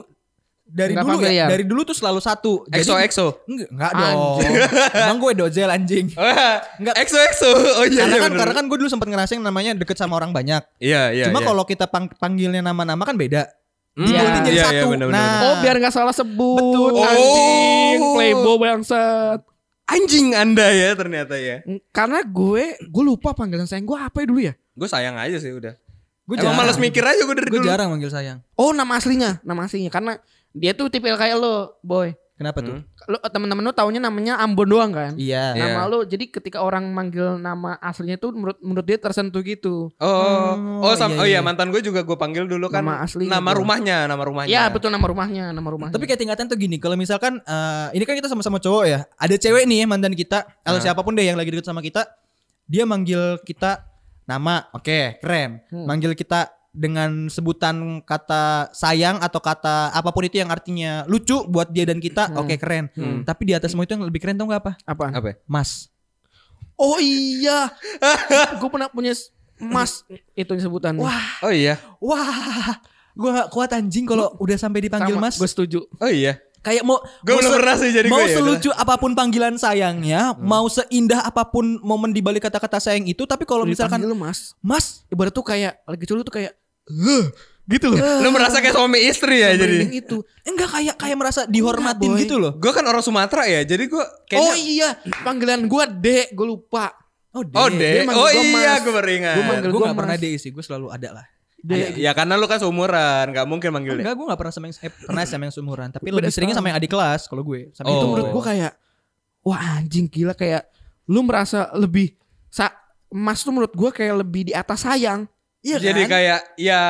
dari 0.72 0.96
Nggak 0.96 1.04
dulu 1.04 1.18
familiar. 1.20 1.36
ya, 1.36 1.46
dari 1.52 1.64
dulu 1.64 1.82
tuh 1.84 1.92
selalu 1.92 2.20
satu. 2.20 2.64
Exo 2.68 2.96
exo. 2.96 3.28
enggak, 3.44 3.68
enggak 3.70 3.92
dong. 3.94 4.38
Emang 4.96 5.18
gue 5.20 5.32
dozel 5.36 5.68
anjing. 5.68 6.08
Enggak. 6.80 6.96
Exo 6.96 7.20
exo. 7.20 7.52
Oh 7.52 7.84
iya 7.84 8.08
karena 8.08 8.16
iya 8.16 8.24
kan 8.24 8.32
bener. 8.32 8.40
karena 8.40 8.54
kan 8.56 8.66
gue 8.66 8.78
dulu 8.80 8.88
sempat 8.88 9.08
ngerasain 9.08 9.38
namanya 9.38 9.76
deket 9.76 9.96
sama 9.96 10.16
orang 10.16 10.32
banyak. 10.32 10.64
Iya 10.80 11.12
iya. 11.12 11.26
Cuma 11.28 11.40
iya. 11.40 11.48
kalau 11.48 11.64
kita 11.64 11.86
pang- 11.86 12.16
panggilnya 12.16 12.64
nama-nama 12.64 13.04
kan 13.04 13.14
beda. 13.14 13.52
Hmm, 13.92 14.08
Dibuletin 14.08 14.42
jadi 14.42 14.56
iya, 14.56 14.64
satu. 14.64 14.74
iya, 14.74 14.84
bener, 14.88 15.06
bener, 15.06 15.12
nah, 15.12 15.28
bener. 15.28 15.44
Oh 15.44 15.56
biar 15.60 15.76
nggak 15.78 15.92
salah 15.94 16.16
sebut. 16.16 16.56
Betul. 16.58 16.92
Anjing, 16.98 18.00
Oh. 18.00 18.14
playboy 18.16 18.56
bangsat. 18.58 19.40
anjing 19.84 20.32
anda 20.32 20.72
ya 20.72 20.96
ternyata 20.96 21.36
ya. 21.36 21.60
Karena 21.92 22.24
gue, 22.24 22.64
gue 22.80 23.04
lupa 23.04 23.36
panggilan 23.36 23.68
sayang 23.68 23.84
gue 23.84 23.98
apa 23.98 24.24
ya 24.24 24.26
dulu 24.26 24.40
ya? 24.42 24.56
Gue 24.72 24.88
sayang 24.88 25.20
aja 25.20 25.36
sih 25.36 25.52
udah. 25.52 25.76
gue 26.22 26.40
Emang 26.40 26.56
jarang. 26.56 26.64
males 26.64 26.80
mikir 26.80 27.04
aja 27.04 27.20
gue 27.20 27.36
dari 27.36 27.50
Gue 27.50 27.60
dulu. 27.60 27.68
jarang 27.68 27.92
manggil 27.92 28.08
sayang. 28.08 28.40
Oh 28.56 28.72
nama 28.72 28.96
aslinya, 28.96 29.44
nama 29.44 29.68
aslinya 29.68 29.92
karena 29.92 30.16
dia 30.54 30.72
tuh 30.72 30.88
tipe 30.88 31.08
kayak 31.08 31.36
lo, 31.36 31.80
boy. 31.82 32.12
Kenapa 32.34 32.58
tuh? 32.60 32.74
Hmm. 32.74 33.06
Lo 33.06 33.22
teman-teman 33.22 33.62
lo 33.62 33.70
taunya 33.70 34.02
namanya 34.02 34.34
Ambon 34.36 34.66
doang 34.66 34.90
kan? 34.90 35.14
Iya. 35.14 35.54
Iya. 35.54 35.62
Nama 35.62 35.86
lo 35.86 36.02
jadi 36.02 36.26
ketika 36.26 36.60
orang 36.60 36.90
manggil 36.90 37.38
nama 37.38 37.78
aslinya 37.78 38.18
tuh 38.18 38.34
menurut 38.34 38.58
menurut 38.58 38.82
dia 38.82 38.98
tersentuh 38.98 39.46
gitu. 39.46 39.94
Oh, 39.96 40.10
Oh, 40.10 40.90
oh, 40.90 40.94
sam- 40.96 41.14
iya, 41.14 41.22
oh 41.22 41.28
iya 41.28 41.38
iya. 41.38 41.40
mantan 41.40 41.70
gue 41.70 41.80
juga 41.80 42.02
gue 42.02 42.18
panggil 42.18 42.50
dulu 42.50 42.66
kan 42.66 42.82
Nama 42.82 43.06
aslinya 43.06 43.30
nama 43.32 43.46
gua. 43.48 43.60
rumahnya, 43.62 43.98
nama 44.06 44.24
rumahnya. 44.26 44.50
Iya 44.50 44.64
betul 44.68 44.90
nama 44.90 45.06
rumahnya, 45.06 45.46
nama 45.52 45.70
rumahnya. 45.70 45.94
Tapi 45.94 46.04
kayak 46.04 46.18
tingkatan 46.20 46.46
tuh 46.48 46.58
gini, 46.58 46.76
kalau 46.76 46.98
misalkan 46.98 47.38
eh, 47.38 47.88
ini 47.94 48.04
kan 48.04 48.18
kita 48.18 48.26
sama-sama 48.26 48.58
cowok 48.58 48.84
ya, 48.86 49.00
ada 49.14 49.36
cewek 49.38 49.64
nih 49.64 49.78
ya 49.78 49.86
mantan 49.86 50.18
kita, 50.18 50.42
atau 50.66 50.76
Nah. 50.76 50.82
siapa 50.82 51.00
pun 51.00 51.14
deh 51.14 51.22
yang 51.24 51.38
lagi 51.38 51.54
deket 51.54 51.64
sama 51.64 51.86
kita, 51.86 52.10
dia 52.66 52.90
manggil 52.90 53.38
kita 53.44 53.86
nama, 54.24 54.66
oke 54.72 55.22
keren, 55.22 55.62
Hmm. 55.70 55.86
manggil 55.86 56.18
kita 56.18 56.50
dengan 56.72 57.28
sebutan 57.28 57.76
kata 58.00 58.72
sayang 58.72 59.20
atau 59.20 59.38
kata 59.38 59.92
apa 59.92 60.08
pun 60.08 60.24
itu 60.24 60.38
yang 60.38 60.48
artinya 60.48 61.04
lucu 61.06 61.44
buat 61.44 61.68
dia 61.68 61.84
dan 61.84 61.98
kita, 61.98 62.28
Hmm. 62.28 62.40
oke 62.40 62.56
keren. 62.56 62.88
Hmm. 62.92 63.22
Tapi 63.22 63.42
di 63.44 63.54
atas 63.54 63.70
semua 63.70 63.84
itu 63.84 63.92
yang 63.92 64.02
lebih 64.02 64.18
keren 64.18 64.34
tau 64.34 64.48
gak 64.48 64.62
apa? 64.62 64.74
apa? 64.82 65.06
Apa? 65.14 65.28
ya? 65.28 65.36
Mas. 65.46 65.92
Oh 66.74 66.98
iya, 66.98 67.70
gue 68.58 68.68
pernah 68.68 68.88
punya 68.88 69.14
mas 69.60 70.02
itu 70.34 70.50
sebutan. 70.58 70.98
Wah, 70.98 71.38
Oh 71.42 71.54
iya. 71.54 71.78
wah, 71.98 72.82
gue 73.12 73.30
gak 73.32 73.50
kuat 73.50 73.70
anjing 73.72 74.04
kalau 74.04 74.34
udah 74.38 74.58
sampai 74.58 74.82
dipanggil 74.82 75.14
mas. 75.16 75.36
gue 75.36 75.46
setuju. 75.46 75.86
Oh 75.96 76.08
iya. 76.08 76.42
Kayak 76.60 76.82
mau 76.84 77.02
Gue 77.20 77.34
mau 77.34 77.42
belum 77.42 77.52
se- 77.52 77.58
pernah 77.58 77.76
sih 77.76 77.90
jadi 77.90 78.06
mau 78.06 78.18
gue 78.18 78.26
ya. 78.28 78.38
selucu 78.38 78.70
apa 78.72 78.94
pun 78.96 79.12
panggilan 79.12 79.58
sayangnya, 79.58 80.34
mau 80.36 80.66
seindah 80.68 81.22
apa 81.22 81.42
pun 81.44 81.82
momen 81.82 82.10
di 82.10 82.22
balik 82.22 82.42
kata-kata 82.44 82.78
sayang 82.78 83.02
itu, 83.04 83.26
tapi 83.26 83.44
kalau 83.44 83.66
misalkan 83.66 83.98
mas, 84.14 84.54
Mas, 84.60 85.02
ibarat 85.08 85.30
tuh 85.32 85.42
kayak 85.42 85.82
lagi 85.84 86.06
culu 86.06 86.22
tuh 86.22 86.30
kayak, 86.32 86.54
"Huh," 86.92 87.26
gitu 87.72 87.88
loh. 87.88 88.00
Lu 88.20 88.30
merasa 88.36 88.60
kayak 88.60 88.76
suami 88.76 89.00
istri 89.08 89.40
ya 89.40 89.56
jadi. 89.56 89.88
Itu. 89.90 90.22
enggak 90.44 90.70
kayak 90.76 90.96
kayak 91.00 91.18
merasa 91.18 91.42
dihormatin 91.48 92.12
boy. 92.12 92.20
gitu 92.20 92.36
loh. 92.36 92.60
Gue 92.60 92.72
kan 92.76 92.84
orang 92.84 93.00
Sumatera 93.00 93.48
ya, 93.48 93.64
jadi 93.64 93.84
gue 93.88 94.04
Oh 94.04 94.28
kayaknya 94.28 94.56
iya, 94.60 94.90
panggilan 95.24 95.66
gue 95.66 95.84
dek, 96.04 96.28
gue 96.36 96.48
lupa. 96.48 96.92
Oh, 97.32 97.48
Oh 97.48 97.68
deh, 97.72 98.04
Dia 98.04 98.04
manggil 98.04 98.20
oh 98.20 98.28
gua 98.28 98.44
iya 98.44 98.74
gue 98.84 98.92
baru 98.92 99.10
ingat. 99.16 99.36
Gua 99.40 99.46
manggil 99.48 99.70
gue 99.72 99.88
pernah 99.96 100.16
deh 100.20 100.36
sih, 100.36 100.52
gue 100.52 100.64
selalu 100.64 100.92
ada 100.92 101.10
lah. 101.16 101.26
Dek. 101.62 101.96
Ya 102.02 102.12
karena 102.18 102.36
lu 102.36 102.50
kan 102.50 102.58
seumuran, 102.58 103.32
gak 103.32 103.46
mungkin 103.48 103.70
manggil. 103.72 104.02
Enggak, 104.02 104.18
gue 104.18 104.26
gak 104.28 104.40
pernah 104.42 104.54
sama 104.54 104.66
yang 104.68 104.76
eh, 104.82 104.92
pernah 104.92 105.22
sama 105.24 105.44
yang 105.48 105.54
seumuran, 105.56 105.88
tapi 105.94 106.04
Beda 106.10 106.18
lebih 106.26 106.34
seringnya 106.34 106.58
sama 106.58 106.68
yang 106.74 106.78
adik 106.82 106.92
kelas 106.92 107.30
kalau 107.30 107.46
gue. 107.46 107.70
Sama 107.72 107.88
Oh. 107.88 107.94
Itu 107.94 107.98
itu 108.02 108.08
menurut 108.10 108.30
gue 108.34 108.44
kayak, 108.44 108.72
wah 109.46 109.60
anjing 109.80 110.06
gila 110.10 110.34
kayak, 110.34 110.68
lu 111.08 111.22
merasa 111.24 111.70
lebih, 111.78 112.18
sa 112.50 112.74
mas 113.14 113.40
tuh 113.46 113.54
menurut 113.54 113.72
gue 113.72 113.90
kayak 113.94 114.26
lebih 114.26 114.50
di 114.50 114.54
atas 114.58 114.84
sayang. 114.84 115.30
Iya 115.62 115.78
Jadi 115.78 116.02
kan? 116.04 116.10
kayak 116.12 116.40
ya 116.56 116.82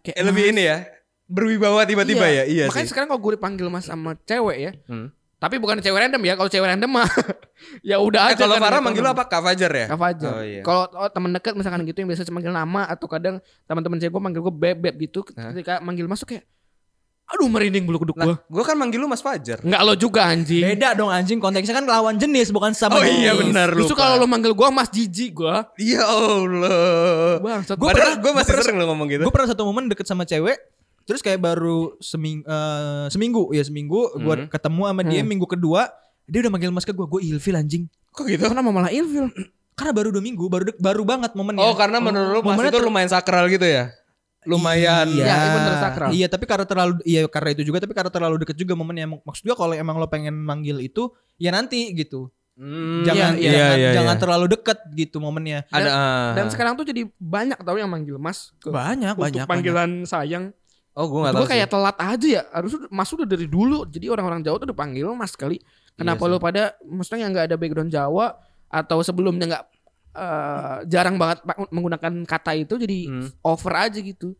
Kayak 0.00 0.16
eh, 0.16 0.24
lebih 0.24 0.42
mas. 0.42 0.50
ini 0.50 0.62
ya, 0.64 0.76
berwibawa 1.24 1.80
tiba-tiba 1.84 2.26
ya. 2.26 2.42
Iya 2.44 2.64
Makanya 2.66 2.82
sih. 2.82 2.90
sekarang 2.90 3.08
kalau 3.08 3.20
gue 3.20 3.32
dipanggil 3.34 3.66
mas 3.68 3.84
sama 3.84 4.18
cewek 4.20 4.58
ya, 4.58 4.72
Hmm. 4.84 5.08
tapi 5.36 5.56
bukan 5.56 5.78
cewek 5.78 6.00
random 6.00 6.22
ya. 6.22 6.34
Kalau 6.34 6.48
cewek 6.48 6.66
random 6.66 6.90
mah, 6.90 7.06
ya 7.86 7.96
udah 7.98 8.20
Eh, 8.24 8.28
aja. 8.32 8.40
kalau 8.40 8.54
kan, 8.54 8.62
Farah 8.64 8.76
gitu. 8.76 8.86
manggil 8.86 9.02
lu 9.02 9.10
apa? 9.10 9.24
Kak 9.24 9.40
Fajar 9.40 9.70
ya? 9.72 9.86
Kak 9.86 9.98
Fajar. 9.98 10.30
Oh, 10.32 10.42
iya. 10.42 10.62
Kalau 10.62 10.82
oh, 10.90 11.08
teman 11.08 11.30
dekat 11.30 11.54
misalkan 11.54 11.80
gitu 11.84 11.94
yang 11.96 12.08
biasa 12.08 12.22
cuma 12.24 12.34
manggil 12.34 12.50
nama 12.52 12.82
atau 12.86 13.06
kadang 13.06 13.36
teman-teman 13.64 13.96
cewek 13.96 14.10
gue 14.10 14.22
manggil 14.24 14.42
gue 14.42 14.54
beb 14.56 14.76
beb 14.80 14.94
gitu. 15.00 15.20
Hah? 15.32 15.52
Ketika 15.52 15.78
manggil 15.78 16.06
masuk 16.06 16.26
kayak, 16.28 16.42
aduh 17.28 17.44
merinding 17.44 17.84
bulu 17.84 18.00
kuduk 18.00 18.16
gue. 18.16 18.24
Nah, 18.26 18.40
gue 18.40 18.64
kan 18.64 18.72
manggil 18.72 18.96
lu 18.96 19.04
Mas 19.04 19.20
Fajar. 19.20 19.60
Enggak 19.60 19.80
lo 19.80 19.92
juga 19.92 20.24
anjing. 20.24 20.64
Beda 20.64 20.92
dong 20.92 21.08
anjing, 21.08 21.36
konteksnya 21.36 21.76
kan 21.76 21.84
lawan 21.84 22.16
jenis 22.16 22.48
bukan 22.48 22.72
sama 22.72 22.96
Oh 22.96 23.04
iya 23.04 23.30
jenis. 23.30 23.40
benar 23.46 23.68
lu. 23.70 23.84
Justru 23.84 23.94
kalau 23.94 24.16
lo 24.16 24.24
manggil 24.24 24.50
gue 24.50 24.68
mas 24.68 24.88
jijik 24.88 25.36
gue. 25.36 25.54
Ya 25.78 26.04
Allah. 26.04 27.36
Bang, 27.38 27.60
Gua 27.70 27.88
Padahal 27.88 28.16
pernah- 28.16 28.18
gue 28.18 28.32
masih 28.34 28.52
gua 28.52 28.62
sering 28.62 28.76
lo 28.76 28.84
ngomong 28.86 29.06
gitu. 29.08 29.22
Gue 29.22 29.34
pernah 29.34 29.48
satu 29.48 29.62
momen 29.62 29.86
deket 29.86 30.04
sama 30.04 30.24
cewek 30.24 30.56
Terus 31.04 31.20
kayak 31.20 31.40
baru 31.40 31.96
seming, 31.98 32.44
eh, 32.44 33.08
seminggu 33.08 33.48
ya 33.50 33.64
seminggu 33.64 34.12
gue 34.14 34.34
Hmm. 34.34 34.44
ketemu 34.46 34.82
sama 34.86 35.02
dia 35.02 35.20
Hmm. 35.20 35.28
minggu 35.30 35.46
kedua 35.46 35.88
dia 36.24 36.40
udah 36.40 36.50
manggil 36.50 36.68
mas 36.68 36.84
ke 36.84 36.92
gue 36.92 37.06
gue 37.06 37.20
ilfil 37.26 37.56
anjing 37.56 37.88
Kok 38.10 38.24
gitu? 38.26 38.44
Kenapa 38.44 38.68
malah 38.68 38.88
ilfil? 38.88 39.32
karena 39.72 39.92
baru 39.94 40.10
dua 40.10 40.20
minggu 40.20 40.44
baru 40.44 40.64
dek- 40.66 40.76
baru 40.76 41.06
banget 41.06 41.32
momennya 41.32 41.62
Oh 41.62 41.72
karena 41.72 41.96
menurut 41.96 42.28
lu 42.28 42.40
Mas 42.42 42.58
Momennya 42.58 42.72
itu 42.72 42.80
lumayan 42.82 43.06
sakral 43.06 43.46
gitu 43.46 43.62
ya? 43.62 43.94
Lumayan. 44.44 45.06
iya, 45.10 45.24
Ya, 45.24 45.34
iya 45.34 45.48
bener, 45.50 45.74
sakral. 45.76 46.08
iya 46.10 46.26
tapi 46.26 46.44
karena 46.44 46.62
terlalu 46.62 46.92
iya 47.02 47.26
karena 47.26 47.50
itu 47.52 47.62
juga 47.64 47.82
tapi 47.82 47.90
karena 47.90 48.08
terlalu 48.08 48.36
deket 48.38 48.54
juga 48.54 48.72
momennya 48.72 49.18
maksud 49.18 49.42
gue 49.42 49.56
kalau 49.56 49.72
emang 49.72 49.96
lo 49.96 50.06
pengen 50.06 50.36
manggil 50.36 50.78
itu 50.78 51.10
ya 51.36 51.50
nanti 51.50 51.90
gitu 51.92 52.30
Hmm, 52.54 53.06
jangan 53.06 53.38
iya, 53.38 53.54
jangan, 53.54 53.76
iya, 53.78 53.90
jangan 53.94 54.16
iya. 54.18 54.22
terlalu 54.26 54.46
deket 54.50 54.78
gitu 54.92 55.22
momennya 55.22 55.62
Ada. 55.70 55.90
ah. 55.94 56.30
Dan 56.34 56.50
sekarang 56.50 56.74
tuh 56.74 56.82
jadi 56.82 57.06
banyak 57.14 57.54
tau 57.62 57.78
yang 57.78 57.86
manggil 57.86 58.18
mas. 58.18 58.50
Ke, 58.58 58.74
banyak 58.74 59.14
untuk 59.14 59.22
banyak 59.22 59.34
banyak. 59.38 59.46
panggilan 59.46 59.90
sayang. 60.02 60.50
Oh 60.90 61.06
gue 61.06 61.22
gak 61.22 61.38
tahu 61.38 61.46
Gue 61.46 61.50
kayak 61.54 61.70
telat 61.70 61.94
aja 61.94 62.26
ya. 62.26 62.42
Harus 62.50 62.74
mas 62.90 63.06
udah 63.14 63.22
dari 63.22 63.46
dulu. 63.46 63.86
Jadi 63.86 64.10
orang-orang 64.10 64.42
Jawa 64.42 64.58
tuh 64.58 64.66
udah 64.66 64.74
panggil 64.74 65.06
mas 65.14 65.38
kali. 65.38 65.62
Kenapa 65.94 66.18
Iya 66.18 66.30
lo 66.34 66.38
pada 66.42 66.62
maksudnya 66.82 67.20
yang 67.22 67.30
nggak 67.30 67.46
ada 67.46 67.54
background 67.54 67.94
Jawa 67.94 68.26
atau 68.66 68.98
sebelumnya 69.06 69.46
nggak 69.46 69.64
eh, 70.18 70.76
jarang 70.84 71.14
banget 71.14 71.38
menggunakan 71.70 72.12
kata 72.24 72.52
itu 72.54 72.74
jadi 72.74 72.98
Hmm. 73.06 73.28
over 73.40 73.72
aja 73.78 73.96
gitu. 73.96 74.34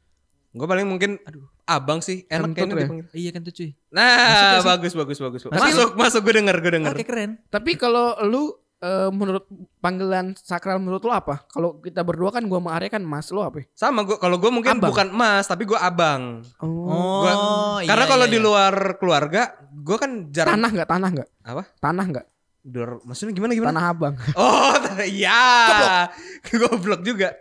Gue 0.51 0.67
paling 0.67 0.85
mungkin 0.85 1.21
aduh 1.23 1.47
abang 1.65 2.01
sih 2.01 2.25
enak 2.27 2.51
Kentut 2.51 2.57
kayaknya 2.57 2.75
ya? 2.75 2.83
dipanggil. 2.83 3.07
Iya 3.13 3.31
kan 3.31 3.41
tuh 3.43 3.53
cuy. 3.53 3.71
Nah, 3.89 4.59
bagus 4.67 4.93
bagus 4.93 5.19
bagus. 5.19 5.41
Masuk 5.47 5.95
masuk 5.95 6.21
gue 6.23 6.35
denger 6.35 6.57
gue 6.59 6.73
denger. 6.75 6.91
Oke 6.91 7.05
keren. 7.05 7.31
Tapi 7.47 7.77
kalau 7.77 8.17
lu 8.25 8.43
eh, 8.79 9.11
menurut 9.11 9.45
panggilan 9.79 10.33
sakral 10.35 10.79
menurut 10.79 10.99
lu 11.01 11.11
apa? 11.11 11.43
Kalau 11.47 11.79
kita 11.79 12.01
berdua 12.01 12.31
kan 12.31 12.43
gua 12.43 12.59
sama 12.59 12.71
Arya 12.73 12.89
kan 12.89 13.03
Mas 13.03 13.29
lu 13.29 13.43
apa? 13.43 13.67
Sama 13.73 14.03
gue 14.03 14.17
kalau 14.17 14.39
gue 14.39 14.49
mungkin 14.49 14.79
Abang. 14.79 14.89
bukan 14.89 15.09
emas 15.11 15.45
tapi 15.45 15.63
gue 15.63 15.77
abang. 15.77 16.41
Oh. 16.59 17.21
Gua- 17.21 17.39
iya, 17.83 17.89
Karena 17.91 18.05
kalau 18.07 18.25
iya, 18.25 18.33
di 18.33 18.39
iya. 18.39 18.47
luar 18.47 18.75
keluarga 18.97 19.43
gue 19.69 19.97
kan 19.97 20.11
jarang 20.31 20.57
Tanah 20.57 20.71
nggak? 20.73 20.89
Tanah 20.89 21.09
nggak? 21.13 21.29
apa? 21.45 21.63
Tanah 21.77 22.05
nggak? 22.09 22.27
Dor, 22.61 23.01
maksudnya 23.03 23.33
gimana 23.33 23.53
gimana? 23.53 23.71
Tanah 23.73 23.87
abang. 23.89 24.15
Oh, 24.37 24.75
iya. 25.03 26.07
Goblok 26.45 27.01
juga. 27.01 27.33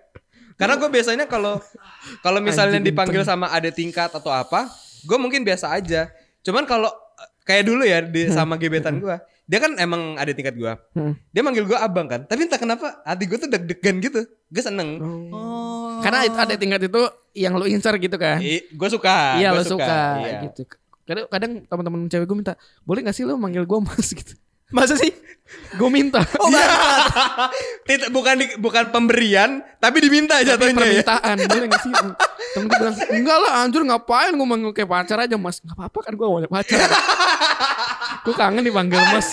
Karena 0.56 0.74
gue 0.74 0.90
biasanya 0.90 1.26
kalau 1.26 1.62
kalau 2.20 2.40
misalnya 2.40 2.82
Anjing 2.82 2.90
dipanggil 2.90 3.22
kenceng. 3.22 3.38
sama 3.38 3.54
ada 3.54 3.70
tingkat 3.70 4.10
atau 4.10 4.30
apa, 4.30 4.66
gue 5.04 5.18
mungkin 5.18 5.46
biasa 5.46 5.70
aja. 5.70 6.10
Cuman 6.42 6.66
kalau 6.66 6.90
kayak 7.44 7.64
dulu 7.64 7.86
ya 7.86 8.02
di 8.02 8.28
sama 8.28 8.58
gebetan 8.58 8.98
gue, 8.98 9.16
dia 9.46 9.60
kan 9.60 9.78
emang 9.78 10.18
ada 10.18 10.34
tingkat 10.34 10.58
gue. 10.58 10.74
Hmm. 10.98 11.14
Dia 11.30 11.42
manggil 11.46 11.62
gue 11.64 11.78
abang 11.78 12.10
kan. 12.10 12.26
Tapi 12.26 12.50
entah 12.50 12.58
kenapa 12.58 13.06
hati 13.06 13.24
gue 13.26 13.38
tuh 13.38 13.48
deg-degan 13.48 14.02
gitu. 14.02 14.26
Gue 14.50 14.64
seneng. 14.64 14.98
Oh. 15.30 16.02
Karena 16.02 16.26
itu 16.26 16.38
ada 16.38 16.56
tingkat 16.56 16.82
itu 16.84 17.02
yang 17.36 17.54
lu 17.54 17.70
incer 17.70 17.94
gitu 17.98 18.18
kan? 18.18 18.42
gue 18.42 18.90
suka. 18.90 19.38
iya 19.38 19.54
lo 19.54 19.62
suka, 19.62 20.24
Iya. 20.24 20.40
gitu. 20.50 20.66
Kadang, 21.08 21.26
kadang 21.30 21.52
teman-teman 21.64 22.00
cewek 22.08 22.26
gue 22.26 22.36
minta, 22.36 22.54
boleh 22.84 23.00
gak 23.00 23.16
sih 23.16 23.24
lo 23.24 23.38
manggil 23.38 23.64
gue 23.64 23.80
mas 23.80 24.10
gitu? 24.20 24.36
Masa 24.70 24.96
sih? 24.96 25.12
Gue 25.74 25.88
minta. 25.88 26.20
Oh, 26.38 26.48
Iya. 26.48 26.68
Tidak- 27.84 28.12
bukan 28.12 28.36
di- 28.36 28.58
bukan 28.58 28.84
pemberian, 28.88 29.64
tapi 29.78 30.00
diminta 30.00 30.36
Tapi 30.36 30.44
jatuhnya 30.46 30.70
ya. 30.70 30.78
permintaan 30.78 31.36
boleh 31.42 31.68
gak 31.68 31.82
sih? 31.82 31.92
Temen 32.54 32.66
gue 32.66 32.78
bilang, 32.78 32.96
enggak 33.10 33.38
lah 33.38 33.52
anjur 33.62 33.82
ngapain 33.82 34.32
gue 34.32 34.44
manggil 34.46 34.72
kayak 34.72 34.90
pacar 34.90 35.18
aja 35.22 35.36
mas. 35.36 35.60
Gak 35.60 35.72
apa-apa 35.72 36.00
kan 36.02 36.14
gue 36.14 36.26
banyak 36.28 36.52
pacar. 36.52 36.80
gue 38.26 38.34
kangen 38.34 38.60
dipanggil 38.62 39.00
mas. 39.08 39.28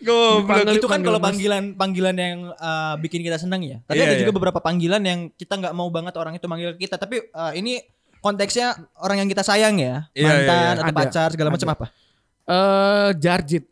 Dipanggil- 0.00 0.74
itu 0.74 0.86
kan 0.86 1.00
kalau 1.00 1.18
mas. 1.18 1.26
panggilan 1.28 1.64
panggilan 1.72 2.16
yang 2.16 2.38
uh, 2.52 2.98
bikin 2.98 3.20
kita 3.20 3.36
senang 3.36 3.62
ya. 3.62 3.78
Tapi 3.84 3.94
Iya, 3.96 4.04
ada 4.04 4.14
juga 4.16 4.32
iya. 4.32 4.36
beberapa 4.36 4.58
panggilan 4.58 5.02
yang 5.02 5.20
kita 5.32 5.54
nggak 5.54 5.70
mau 5.72 5.86
banget 5.88 6.14
orang 6.14 6.34
itu 6.34 6.46
manggil 6.46 6.74
kita. 6.74 6.98
Tapi 6.98 7.30
uh, 7.30 7.52
ini 7.52 7.78
konteksnya 8.18 8.74
orang 8.98 9.22
yang 9.22 9.28
kita 9.28 9.42
sayang 9.42 9.78
ya, 9.78 10.10
Iya, 10.10 10.24
mantan 10.24 10.42
iya, 10.50 10.66
iya. 10.66 10.72
atau 10.74 10.84
Ada. 10.84 10.98
pacar 10.98 11.28
segala 11.30 11.48
macam 11.48 11.68
apa. 11.70 11.86
Eh 12.44 13.08
jarjit. 13.16 13.64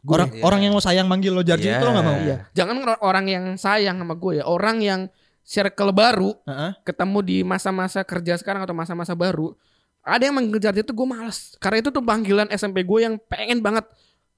Orang 0.00 0.30
Iya. 0.30 0.42
orang 0.42 0.60
yang 0.62 0.72
lo 0.72 0.80
sayang 0.80 1.06
manggil 1.06 1.30
lo 1.30 1.42
jarjit 1.42 1.68
Iya. 1.68 1.78
itu 1.78 1.84
lo 1.84 1.92
nggak 1.92 2.06
mau. 2.06 2.18
Iya. 2.18 2.36
Jangan 2.52 2.74
or- 2.80 3.02
orang 3.02 3.24
yang 3.26 3.44
sayang 3.54 3.96
sama 3.96 4.14
gue 4.14 4.32
ya. 4.36 4.44
Orang 4.44 4.78
yang 4.78 5.00
circle 5.42 5.90
baru 5.90 6.36
Heeh. 6.44 6.70
ketemu 6.82 7.18
di 7.20 7.36
masa-masa 7.40 8.02
kerja 8.02 8.36
sekarang 8.36 8.62
atau 8.62 8.72
masa-masa 8.72 9.12
baru. 9.12 9.56
Ada 10.00 10.28
yang 10.28 10.36
manggil 10.36 10.56
jarjit 10.58 10.82
itu 10.82 10.92
gue 10.92 11.04
males. 11.04 11.58
Karena 11.58 11.80
itu 11.80 11.90
tuh 11.90 12.00
panggilan 12.00 12.46
SMP 12.48 12.80
gue 12.80 12.98
yang 13.00 13.18
pengen 13.22 13.58
banget. 13.58 13.84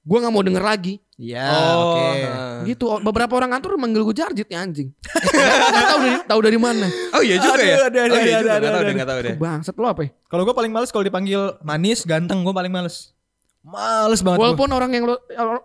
Gue 0.01 0.17
nggak 0.17 0.33
mau 0.33 0.41
denger 0.41 0.59
lagi. 0.59 0.97
Iya, 1.15 1.45
Oh, 1.45 1.93
oke. 1.93 2.01
heeh. 2.01 2.57
Gitu. 2.65 2.85
Beberapa 3.01 3.33
orang 3.35 3.53
kantor 3.53 3.77
manggil 3.77 4.01
gue 4.01 4.15
jarjit 4.17 4.49
ya 4.49 4.59
anjing. 4.59 4.89
Gak 5.71 5.85
tahu 5.87 5.99
dari 6.01 6.17
tahu 6.25 6.39
dari 6.41 6.57
mana. 6.57 6.87
Oh 7.13 7.21
iya 7.21 7.37
juga 7.37 7.53
Aduh, 7.53 7.63
ya. 7.63 7.75
ada, 7.77 7.85
ada, 7.85 7.99
oh 8.01 8.01
iya 8.01 8.09
ada, 8.09 8.41
juga. 8.41 8.51
ada, 8.51 8.57
Gak 8.57 8.65
tau 8.65 8.81
ada. 8.81 8.81
deh, 8.81 8.95
gak 8.95 9.07
tau 9.07 9.19
deh. 9.21 9.35
Bangsat 9.37 9.75
lo 9.77 9.87
apa 9.87 10.01
ya? 10.01 10.09
Kalau 10.25 10.43
gue 10.43 10.55
paling 10.55 10.71
males 10.73 10.89
kalau 10.89 11.05
dipanggil 11.05 11.41
manis, 11.61 12.01
ganteng, 12.03 12.41
gue 12.41 12.49
paling 12.51 12.73
males. 12.73 13.13
Males 13.61 14.19
banget. 14.19 14.37
gua. 14.37 14.43
Walaupun 14.47 14.69
orang 14.69 14.91
yang 14.91 15.03
lo 15.05 15.15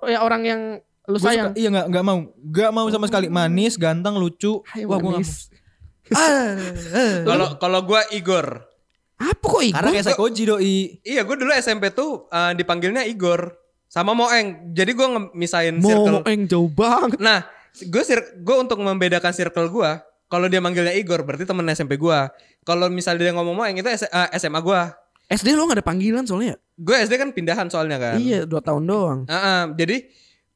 ya 0.05 0.21
orang 0.21 0.43
yang 0.43 0.61
lu 1.07 1.17
Gua 1.17 1.25
sayang. 1.25 1.51
suka- 1.51 1.57
iya 1.57 1.69
nggak 1.71 1.87
nggak 1.89 2.05
mau, 2.05 2.19
nggak 2.29 2.71
mau 2.71 2.87
sama 2.89 3.07
sekali. 3.07 3.27
Manis, 3.27 3.75
ganteng, 3.77 4.15
lucu. 4.15 4.61
Hai, 4.67 4.85
Wah, 4.85 4.97
gue 4.97 5.11
manis. 5.13 5.49
Kalau 7.25 7.57
kalau 7.57 7.81
gue 7.83 8.01
Igor. 8.13 8.47
Apa 9.17 9.41
kok 9.41 9.63
Igor? 9.63 9.77
Karena 9.81 9.91
kayak 9.93 10.07
Saikoji 10.07 10.43
doi. 10.45 10.77
Iya 11.01 11.25
gue 11.25 11.37
dulu 11.37 11.51
SMP 11.53 11.89
tuh 11.91 12.29
eh, 12.29 12.53
dipanggilnya 12.53 13.03
Igor 13.03 13.57
sama 13.87 14.13
Moeng. 14.13 14.71
Jadi 14.71 14.93
gue 14.93 15.07
ngemisahin 15.09 15.77
Mau 15.77 15.89
circle. 15.89 16.21
eng 16.27 16.45
jauh 16.45 16.69
banget. 16.69 17.17
Nah, 17.19 17.49
gue 17.75 18.03
sir 18.03 18.21
gue 18.37 18.57
untuk 18.57 18.77
membedakan 18.79 19.33
circle 19.33 19.69
gue. 19.69 19.91
Kalau 20.27 20.47
dia 20.47 20.59
manggilnya 20.59 20.93
Igor 20.93 21.23
berarti 21.23 21.47
temen 21.47 21.65
SMP 21.71 21.97
gue. 21.97 22.19
Kalau 22.61 22.87
misalnya 22.87 23.25
dia 23.25 23.33
ngomong 23.33 23.57
Moeng 23.57 23.75
itu 23.75 23.87
S- 23.87 24.05
eh, 24.05 24.29
SMA 24.37 24.61
gue. 24.61 24.81
SD 25.29 25.55
lo 25.55 25.65
gak 25.65 25.81
ada 25.81 25.87
panggilan 25.87 26.23
soalnya. 26.23 26.59
Gue 26.77 26.97
SD 27.01 27.17
kan 27.17 27.33
pindahan 27.33 27.67
soalnya 27.67 27.97
kan. 27.97 28.17
Iya, 28.17 28.45
dua 28.45 28.61
tahun 28.61 28.85
doang. 28.85 29.21
Heeh, 29.25 29.63
jadi 29.75 29.97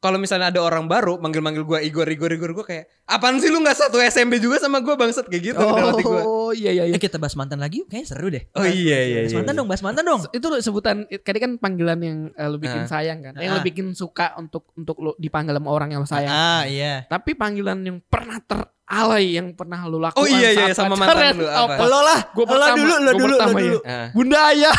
kalau 0.00 0.16
misalnya 0.16 0.48
ada 0.48 0.60
orang 0.60 0.88
baru 0.88 1.20
manggil-manggil 1.20 1.60
gue 1.60 1.78
Igor, 1.84 2.08
Igor, 2.08 2.32
Igor, 2.32 2.56
gue 2.56 2.64
kayak 2.64 2.84
apaan 3.04 3.36
sih 3.36 3.52
lu 3.52 3.60
nggak 3.60 3.76
satu 3.76 4.00
SMP 4.00 4.40
juga 4.40 4.56
sama 4.56 4.80
gue 4.80 4.96
bangsat 4.96 5.28
kayak 5.28 5.52
gitu. 5.52 5.60
Oh 5.60 6.52
iya 6.52 6.72
iya 6.72 6.84
iya. 6.88 6.96
Eh 6.96 7.00
kita 7.00 7.20
bahas 7.20 7.36
mantan 7.36 7.60
lagi, 7.60 7.84
kayaknya 7.84 8.08
seru 8.08 8.32
deh. 8.32 8.48
Oh 8.56 8.64
iya 8.64 8.96
iya 9.00 9.18
Bahas 9.24 9.32
iya. 9.32 9.38
mantan 9.44 9.54
dong, 9.60 9.68
bahas 9.68 9.82
mantan 9.84 10.04
dong. 10.04 10.20
Itu 10.32 10.46
lo 10.48 10.56
sebutan 10.58 11.04
tadi 11.04 11.38
kan 11.38 11.60
panggilan 11.60 12.00
yang 12.00 12.18
eh, 12.32 12.48
lu 12.48 12.56
bikin 12.56 12.84
Ah. 12.84 12.88
sayang 12.88 13.20
kan. 13.20 13.32
Yang 13.36 13.52
lu 13.52 13.60
Ah. 13.60 13.64
bikin 13.64 13.86
suka 13.92 14.26
untuk 14.40 14.72
untuk 14.72 14.96
lu 15.04 15.12
dipanggil 15.20 15.52
sama 15.52 15.68
orang 15.68 15.92
yang 15.92 16.00
lu 16.00 16.08
sayang. 16.08 16.32
Ah 16.32 16.64
iya. 16.64 17.04
Tapi 17.04 17.36
panggilan 17.36 17.84
yang 17.84 18.00
pernah 18.00 18.40
teralay 18.90 19.38
yang 19.38 19.54
pernah 19.54 19.86
lu 19.86 20.02
lakukan 20.02 20.18
Oh 20.18 20.26
iya, 20.26 20.50
iya, 20.50 20.74
saat 20.74 20.82
sama 20.82 20.98
pacaran 20.98 21.30
mantan 21.30 21.34
lu, 21.38 21.46
apa? 21.46 21.82
Lo 21.86 22.00
lah, 22.02 22.20
Gua 22.34 22.42
lo 22.42 22.50
pertama, 22.50 22.74
dulu, 22.74 22.94
lo 22.98 22.98
dulu, 22.98 23.14
lo 23.14 23.36
pertama 23.38 23.58
dulu. 23.62 23.78
ya. 23.78 23.78
Ah. 23.86 24.08
Bunda 24.10 24.38
ayah. 24.50 24.74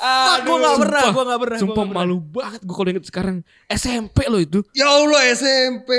Ah, 0.00 0.36
gue 0.46 0.56
gak 0.56 0.76
pernah, 0.80 1.02
Sumpah. 1.02 1.12
gue 1.12 1.24
gak 1.26 1.40
pernah. 1.42 1.58
Sumpah 1.58 1.74
gua 1.74 1.84
nggak 1.84 1.90
pernah. 1.90 2.06
malu 2.06 2.16
banget 2.22 2.60
gue 2.62 2.74
kalau 2.78 2.90
inget 2.94 3.04
sekarang. 3.10 3.36
SMP 3.66 4.18
lo 4.30 4.38
itu. 4.38 4.58
Ya 4.72 4.86
Allah 4.88 5.22
SMP. 5.34 5.90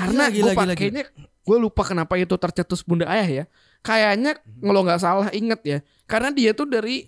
Karena 0.00 0.22
Gila, 0.32 0.50
gue 0.50 0.56
pakainya 0.56 1.04
gue 1.44 1.56
lupa 1.60 1.82
kenapa 1.84 2.16
itu 2.16 2.34
tercetus 2.40 2.80
bunda 2.80 3.04
ayah 3.12 3.28
ya. 3.28 3.44
Kayaknya 3.84 4.40
kalau 4.40 4.80
nggak 4.80 5.00
salah 5.04 5.28
inget 5.36 5.60
ya. 5.60 5.78
Karena 6.08 6.32
dia 6.32 6.56
tuh 6.56 6.64
dari 6.64 7.06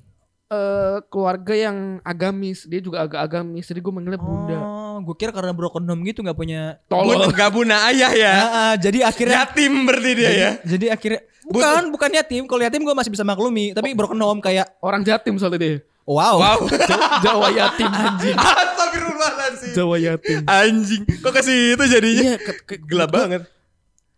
eh, 0.53 0.97
keluarga 1.09 1.55
yang 1.57 2.05
agamis. 2.05 2.69
Dia 2.69 2.85
juga 2.85 3.03
agak 3.03 3.33
agamis. 3.33 3.65
Jadi 3.65 3.81
gue 3.81 3.93
manggilnya 3.97 4.21
bunda. 4.21 4.59
Oh, 4.61 4.86
gue 5.01 5.15
kira 5.15 5.31
karena 5.31 5.51
broken 5.51 5.83
home 5.83 6.03
gitu 6.05 6.21
gak 6.21 6.33
punya. 6.33 6.79
Bun, 6.85 7.05
Tolong. 7.13 7.29
gak 7.31 7.51
buna 7.51 7.89
ayah 7.89 8.13
ya. 8.13 8.33
Ah, 8.33 8.47
ah, 8.47 8.75
jadi 8.75 9.05
akhirnya. 9.05 9.45
Yatim 9.45 9.73
berarti 9.83 10.13
dia 10.13 10.31
ya. 10.31 10.51
Jadi 10.63 10.87
akhirnya. 10.87 11.21
Bukan, 11.43 11.83
bukan 11.91 12.11
yatim. 12.13 12.43
Kalau 12.45 12.59
yatim 12.59 12.81
gue 12.81 12.93
masih 12.93 13.09
bisa 13.09 13.23
maklumi. 13.23 13.71
Tapi 13.71 13.93
broken 13.93 14.17
home 14.17 14.41
kayak. 14.41 14.79
Orang 14.79 15.03
jatim 15.03 15.37
soalnya 15.37 15.59
dia. 15.59 15.75
Wow. 16.03 16.39
Wow. 16.39 16.59
Jawa 17.25 17.51
yatim 17.51 17.87
anjing. 17.87 18.37
Astagfirullahaladzim. 18.39 19.73
Jawa 19.73 19.97
yatim. 19.99 20.39
Anjing. 20.45 21.03
Kok 21.19 21.33
ke 21.33 21.43
situ 21.43 21.83
jadinya? 21.85 22.23
Iya, 22.25 22.37
ke- 22.37 22.61
ke- 22.65 22.81
Gelap 22.81 23.09
gua- 23.09 23.19
banget. 23.21 23.43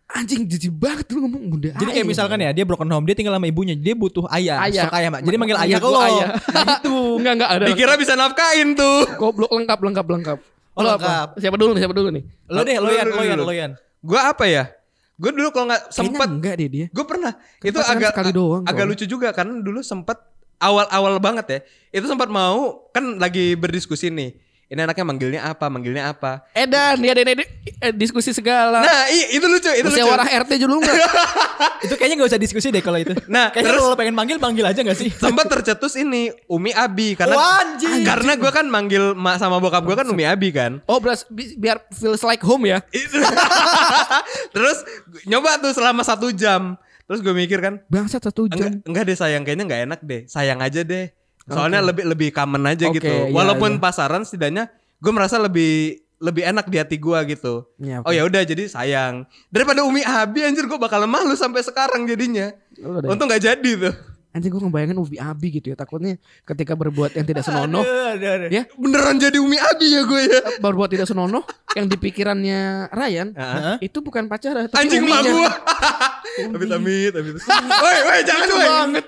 Anjing 0.09 0.41
jijik 0.43 0.73
banget 0.73 1.05
lu 1.13 1.21
ngomong 1.21 1.43
bunda 1.47 1.69
Jadi 1.71 1.85
kayak 1.85 2.01
ayah. 2.01 2.09
misalkan 2.09 2.41
ya 2.41 2.49
dia 2.49 2.65
broken 2.65 2.89
home, 2.89 3.05
dia 3.05 3.13
tinggal 3.13 3.29
sama 3.29 3.45
ibunya, 3.45 3.77
dia 3.77 3.93
butuh 3.93 4.25
ayah, 4.33 4.57
Ayah. 4.59 4.89
sosok 4.89 4.97
ayah, 4.97 5.09
Mak. 5.13 5.21
Jadi 5.21 5.37
manggil 5.37 5.57
ayah 5.59 5.77
lo. 5.77 5.99
ayah. 6.01 6.27
Gitu. 6.33 6.97
Enggak 7.21 7.33
enggak 7.37 7.49
ada. 7.53 7.65
Dikira 7.69 7.93
bisa 7.93 8.13
nafkain 8.17 8.73
tuh. 8.73 9.05
Goblok 9.21 9.53
lengkap 9.53 9.77
lengkap 9.79 10.05
lengkap. 10.09 10.37
Oh, 10.79 10.83
Lo 10.87 10.95
lengkap. 10.95 11.27
apa? 11.35 11.37
Siapa 11.43 11.57
dulu 11.59 11.71
nih? 11.75 11.81
Siapa 11.83 11.95
dulu 11.95 12.07
nih? 12.15 12.23
Lo 12.47 12.61
deh, 12.63 12.77
lo 12.79 12.89
yan, 12.89 13.07
lo 13.11 13.23
yan, 13.27 13.39
lo 13.43 13.51
yan. 13.53 13.71
Gue 13.99 14.19
apa 14.19 14.45
ya? 14.47 14.63
Gue 15.19 15.35
dulu 15.35 15.51
kalau 15.51 15.67
nggak 15.67 15.83
sempet 15.91 16.27
enggak 16.31 16.55
deh 16.55 16.69
dia. 16.71 16.85
Gue 16.95 17.03
pernah. 17.03 17.35
itu 17.59 17.75
pacaran 17.75 17.99
agak 17.99 18.11
sekali 18.15 18.31
doang 18.31 18.63
agak 18.63 18.85
kok. 18.87 18.89
lucu 18.95 19.05
juga 19.11 19.27
karena 19.35 19.59
dulu 19.59 19.83
sempet 19.83 20.15
awal-awal 20.63 21.19
banget 21.19 21.45
ya. 21.51 21.59
Itu 21.99 22.07
sempat 22.07 22.31
mau 22.31 22.87
kan 22.95 23.19
lagi 23.19 23.59
berdiskusi 23.59 24.07
nih. 24.07 24.39
Ini 24.69 24.85
anaknya 24.85 25.01
manggilnya 25.01 25.41
apa? 25.43 25.65
Manggilnya 25.65 26.13
apa? 26.13 26.45
Edan, 26.53 27.01
ada 27.01 27.25
ada- 27.25 27.41
eh, 27.81 27.89
diskusi 27.89 28.29
segala. 28.29 28.79
Nah, 28.79 29.09
itu 29.09 29.41
lucu, 29.41 29.65
itu 29.65 29.81
lucu. 29.81 29.97
Musyawarah 29.97 30.29
RT 30.45 30.51
dulu 30.61 30.77
enggak? 30.77 30.97
Itu 31.89 31.95
kayaknya 31.95 32.21
gak 32.21 32.29
usah 32.29 32.37
diskusi 32.37 32.69
deh 32.69 32.79
kalau 32.79 32.95
itu. 32.95 33.15
Nah, 33.25 33.49
Kayaknya 33.49 33.71
terus 33.71 33.81
kalau 33.81 33.95
pengen 33.95 34.13
manggil, 34.13 34.37
manggil 34.37 34.61
aja 34.63 34.79
gak 34.79 34.93
sih? 34.93 35.09
sempat 35.09 35.49
tercetus 35.49 35.95
ini 35.95 36.29
Umi 36.45 36.69
Abi 36.69 37.15
karena 37.15 37.33
Oh, 37.33 37.41
anjing. 37.57 38.03
karena 38.03 38.35
gue 38.35 38.51
kan 38.51 38.65
manggil 38.65 39.11
mak 39.13 39.35
sama 39.37 39.57
bokap 39.57 39.81
gue 39.81 39.95
kan 39.95 40.05
Umi 40.05 40.23
Abi 40.23 40.51
kan. 40.51 40.83
Oh, 40.85 40.99
beras 40.99 41.25
bi- 41.25 41.55
biar 41.55 41.81
feels 41.89 42.21
like 42.21 42.39
home 42.39 42.63
ya. 42.63 42.83
Terus 44.53 44.77
nyoba 45.25 45.57
tuh 45.57 45.73
selama 45.73 46.01
satu 46.01 46.29
jam. 46.29 46.75
Terus 47.03 47.19
gue 47.19 47.33
mikir 47.33 47.57
kan, 47.57 47.81
Bangsat 47.87 48.21
satu 48.21 48.45
enggak, 48.45 48.69
jam. 48.69 48.85
enggak 48.85 49.03
deh 49.03 49.17
sayang 49.17 49.41
kayaknya 49.41 49.65
nggak 49.65 49.81
enak 49.87 49.99
deh. 50.03 50.21
Sayang 50.27 50.61
aja 50.61 50.85
deh. 50.85 51.09
Soalnya 51.49 51.81
lebih 51.81 52.03
lebih 52.05 52.29
common 52.29 52.63
aja 52.65 52.85
Oke, 52.85 52.97
gitu. 52.97 53.09
iya, 53.09 53.29
Walaupun 53.29 53.75
iya. 53.75 53.81
pasaran 53.81 54.21
setidaknya 54.21 54.69
gue 54.95 55.11
merasa 55.11 55.35
lebih 55.35 55.97
lebih 56.19 56.43
enak 56.45 56.67
di 56.67 56.77
hati 56.77 56.95
gue 56.95 57.19
gitu. 57.29 57.63
Iya, 57.77 58.03
Oh 58.03 58.11
ya 58.11 58.23
udah 58.23 58.41
jadi 58.41 58.67
sayang. 58.67 59.23
Daripada 59.47 59.81
Umi 59.81 60.01
Abi 60.01 60.43
anjir 60.43 60.63
gue 60.63 60.75
bakal 60.75 61.03
malu 61.05 61.31
sampai 61.33 61.61
sekarang 61.61 62.03
jadinya. 62.03 62.51
Lu 62.75 62.95
udah- 62.95 63.09
Untung 63.09 63.25
nggak 63.25 63.39
jadi 63.41 63.71
tuh. 63.79 63.95
Anjing 64.29 64.51
gue 64.51 64.61
ngebayangin 64.61 64.93
Ubi 64.95 65.17
Abi 65.17 65.49
gitu 65.49 65.71
ya. 65.71 65.75
Takutnya 65.75 66.13
ketika 66.43 66.75
berbuat 66.75 67.15
yang 67.15 67.23
tidak 67.23 67.41
senonoh. 67.41 67.81
Aduh, 67.81 68.13
aduh, 68.13 68.29
aduh. 68.35 68.49
ya, 68.51 68.69
Beneran 68.75 69.17
jadi 69.17 69.39
Umi 69.39 69.57
Abi 69.57 69.89
ya 69.89 70.03
gue 70.03 70.21
ya. 70.21 70.39
berbuat 70.59 70.89
tidak 70.91 71.07
senonoh. 71.07 71.41
yang 71.71 71.85
di 71.85 71.95
pikirannya 71.95 72.89
Ryan. 72.89 73.27
Heeh. 73.31 73.75
Itu 73.81 74.01
bukan 74.01 74.25
pacaran. 74.25 74.67
Tapi 74.67 74.75
Anjing 74.75 75.01
mak 75.01 75.21
uminya. 75.23 75.31
gua. 75.31 75.49
Amit 76.51 76.69
amit 76.69 77.13
amit. 77.15 77.35
Woi 77.79 77.97
woi 78.03 78.19
jangan 78.21 78.47
woi. 78.49 78.65
banget. 78.65 79.05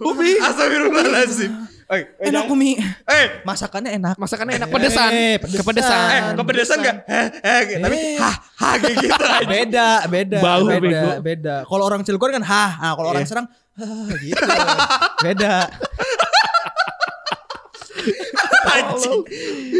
Umi. 0.00 0.30
Astagfirullahaladzim. 0.38 1.52
Eh, 1.84 2.00
eh, 2.16 2.32
Enak 2.32 2.48
jangan- 2.48 2.56
Umi. 2.56 2.70
Eh, 3.04 3.26
Masakannya 3.42 3.90
enak. 3.94 4.16
Masakannya 4.16 4.54
enak 4.56 4.68
pedesan. 4.68 5.10
Eh, 5.10 5.36
pedesan. 5.36 5.60
Kepedesan. 5.60 6.00
eh, 6.08 6.22
kepedesan 6.34 6.76
enggak? 6.80 6.96
Eh, 7.04 7.26
eh, 7.38 7.60
tapi 7.78 7.96
Eh. 7.96 8.16
hah, 8.16 8.34
hah 8.56 8.74
kayak 8.78 8.96
gitu 8.98 9.14
aja. 9.20 9.44
Beda, 9.44 9.88
beda, 10.06 10.38
Bau, 10.40 10.64
beda, 10.64 10.80
bego. 10.80 11.10
beda. 11.20 11.54
Kalau 11.64 11.84
orang 11.84 12.00
Cilegon 12.02 12.30
kan 12.32 12.44
hah, 12.44 12.70
ah, 12.80 12.92
kalau 12.94 13.08
orang 13.10 13.22
Iya. 13.22 13.30
Serang 13.30 13.46
hah, 13.52 14.08
gitu. 14.16 14.44
beda. 15.20 15.54
Anjing. 18.64 19.20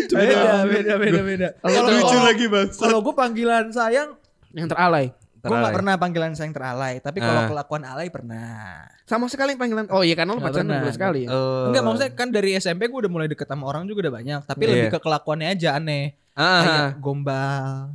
Beda, 0.07 0.53
beda, 0.65 0.93
beda, 0.97 1.21
beda. 1.23 1.49
Kalau 1.59 1.91
Lucu 1.91 2.19
lagi, 2.21 2.45
Bang. 2.47 2.69
Kalau 2.71 2.99
gue 3.01 3.15
panggilan 3.15 3.65
sayang, 3.71 4.15
Yang 4.53 4.69
teralay. 4.71 5.07
Gue 5.45 5.57
nggak 5.57 5.77
pernah 5.77 5.95
panggilan 5.95 6.33
sayang 6.33 6.51
teralay. 6.51 6.95
Tapi 6.99 7.19
kalau 7.19 7.41
Ah. 7.41 7.49
kelakuan 7.49 7.83
alay 7.83 8.09
pernah. 8.09 8.89
Sama 9.05 9.27
sekali 9.27 9.55
panggilan. 9.55 9.87
Oh 9.89 10.01
iya 10.01 10.13
karena 10.13 10.33
lu 10.33 10.39
Nggak 10.39 10.51
pacaran 10.51 10.69
dulu 10.75 10.89
sekali. 10.91 11.21
ya? 11.23 11.29
Oh. 11.31 11.69
Enggak 11.69 11.83
maksudnya 11.83 12.11
kan 12.13 12.29
dari 12.29 12.51
SMP 12.55 12.87
gue 12.87 12.99
udah 12.99 13.13
mulai 13.13 13.27
deket 13.27 13.45
sama 13.45 13.65
orang 13.65 13.85
juga 13.85 14.09
udah 14.09 14.15
banyak. 14.15 14.41
Tapi 14.43 14.61
Iya. 14.61 14.71
lebih 14.71 14.89
ke 14.91 14.99
kelakuannya 14.99 15.49
aja 15.51 15.77
aneh. 15.77 16.17
Ah, 16.33 16.61
Kayak 16.61 16.91
gombal. 16.99 17.95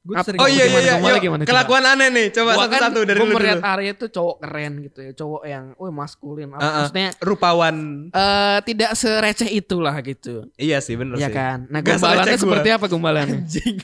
Gue 0.00 0.16
sering 0.24 0.40
Oh 0.40 0.48
iya 0.48 0.64
iya 0.64 0.64
Gimana, 0.64 0.80
iya. 0.80 0.96
gimana, 0.96 1.18
gimana, 1.20 1.42
coba? 1.42 1.50
Kelakuan 1.50 1.84
aneh 1.84 2.08
nih. 2.08 2.26
Coba 2.32 2.50
Gua 2.50 2.64
kan 2.64 2.80
satu-satu 2.80 3.00
dari 3.04 3.18
gua 3.18 3.26
lu 3.26 3.34
melihat 3.34 3.58
dulu. 3.58 3.68
Arya 3.68 3.92
tuh 3.92 4.08
cowok 4.08 4.36
keren 4.40 4.72
gitu 4.80 4.98
ya, 5.02 5.12
cowok 5.12 5.42
yang, 5.44 5.64
wah 5.76 5.92
maskulin. 5.92 6.48
Ah, 6.48 6.56
ah. 6.56 6.72
Maksudnya 6.80 7.08
Rupawan. 7.20 7.76
eh 8.08 8.58
tidak 8.64 8.90
sereceh 8.94 9.50
itulah 9.50 9.92
gitu. 10.00 10.48
Iya 10.56 10.80
sih 10.80 10.96
bener 10.96 11.20
Iya 11.20 11.28
sih. 11.28 11.34
kan. 11.34 11.58
Nah 11.66 11.80
Gak 11.82 12.00
gombalannya 12.00 12.38
seperti 12.38 12.68
apa 12.70 12.84
gombalannya? 12.86 13.38
Anjing. 13.42 13.76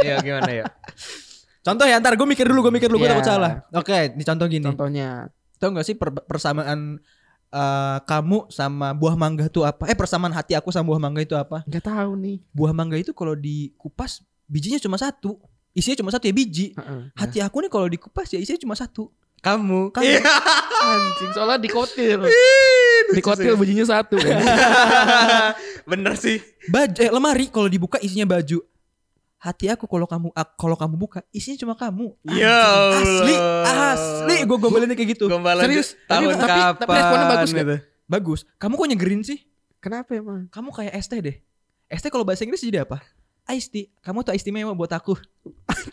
Iya 0.00 0.14
gimana 0.20 0.50
ya? 0.54 0.64
Contoh 1.66 1.82
ya 1.82 1.98
ntar 1.98 2.14
gue 2.14 2.22
mikir 2.22 2.46
dulu, 2.46 2.70
gue 2.70 2.72
mikir 2.72 2.86
dulu, 2.86 3.02
gue 3.02 3.10
Iya. 3.10 3.18
takut 3.18 3.26
salah. 3.26 3.52
Oke, 3.74 4.14
ini 4.14 4.22
contoh 4.22 4.46
gini. 4.46 4.62
Contohnya. 4.62 5.26
Tahu 5.58 5.74
gak 5.74 5.82
sih 5.82 5.98
per- 5.98 6.22
persamaan 6.22 7.02
eh, 7.48 7.98
kamu 8.04 8.46
sama 8.48 8.94
buah 8.94 9.18
mangga 9.18 9.46
itu 9.46 9.66
apa? 9.66 9.90
Eh 9.90 9.96
persamaan 9.98 10.30
hati 10.30 10.54
aku 10.54 10.70
sama 10.70 10.94
buah 10.94 11.02
mangga 11.02 11.20
itu 11.20 11.34
apa? 11.34 11.66
Gak 11.66 11.82
tahu 11.82 12.14
nih. 12.14 12.38
Buah 12.54 12.70
mangga 12.70 12.94
itu 12.94 13.10
kalau 13.10 13.34
dikupas 13.34 14.22
bijinya 14.46 14.78
cuma 14.78 14.94
satu. 14.94 15.42
Isinya 15.72 15.98
cuma 15.98 16.10
satu 16.10 16.24
ya 16.24 16.32
biji. 16.32 16.72
Heeh. 16.72 17.00
Hati 17.12 17.38
aku 17.42 17.60
nih 17.60 17.68
kalau 17.68 17.90
dikupas 17.90 18.30
ya 18.30 18.38
isinya 18.38 18.62
cuma 18.62 18.78
satu. 18.78 19.10
Kamu. 19.42 19.90
Kamu. 19.90 20.04
Iya. 20.06 20.22
Anjing, 20.82 21.30
soalnya 21.32 21.58
dikotil. 21.58 22.20
Dikotil 23.12 23.54
sih. 23.54 23.58
bajunya 23.58 23.84
satu 23.84 24.16
kan. 24.18 24.38
bener 25.90 26.14
sih. 26.16 26.40
Baju 26.66 26.98
eh, 26.98 27.10
lemari 27.10 27.46
kalau 27.48 27.66
dibuka 27.66 27.98
isinya 28.00 28.26
baju. 28.28 28.58
Hati 29.36 29.68
aku 29.68 29.84
kalau 29.84 30.04
kamu 30.04 30.32
ak- 30.32 30.56
kalau 30.56 30.74
kamu 30.74 30.94
buka 30.96 31.20
isinya 31.30 31.60
cuma 31.60 31.74
kamu. 31.74 32.16
Ya 32.32 32.56
Asli, 32.96 33.34
asli 33.62 34.36
gue 34.42 34.56
gombalinnya 34.56 34.96
kayak 34.96 35.10
gitu. 35.12 35.28
Gombalan 35.28 35.62
Serius? 35.62 35.92
tahun 36.06 36.32
Tapi- 36.32 36.40
tapi- 36.40 36.48
kapan? 36.48 36.74
tapi 36.78 36.90
responnya 36.90 37.26
bagus 37.28 37.50
gitu. 37.52 37.76
Bagus. 38.06 38.40
Kamu 38.56 38.72
kok 38.74 38.88
nyegerin 38.88 39.22
sih? 39.22 39.38
Kenapa 39.78 40.10
emang? 40.12 40.48
Kamu 40.48 40.72
kayak 40.72 40.96
ST 40.98 41.20
deh. 41.20 41.36
ST 41.86 42.08
kalau 42.08 42.24
bahasa 42.24 42.42
Inggris 42.42 42.58
jadi 42.60 42.82
apa? 42.82 42.98
Iced 43.46 43.70
tea. 43.70 43.86
Kamu 44.00 44.20
tuh 44.20 44.34
istimewa 44.34 44.72
buat 44.72 44.90
aku. 44.90 45.14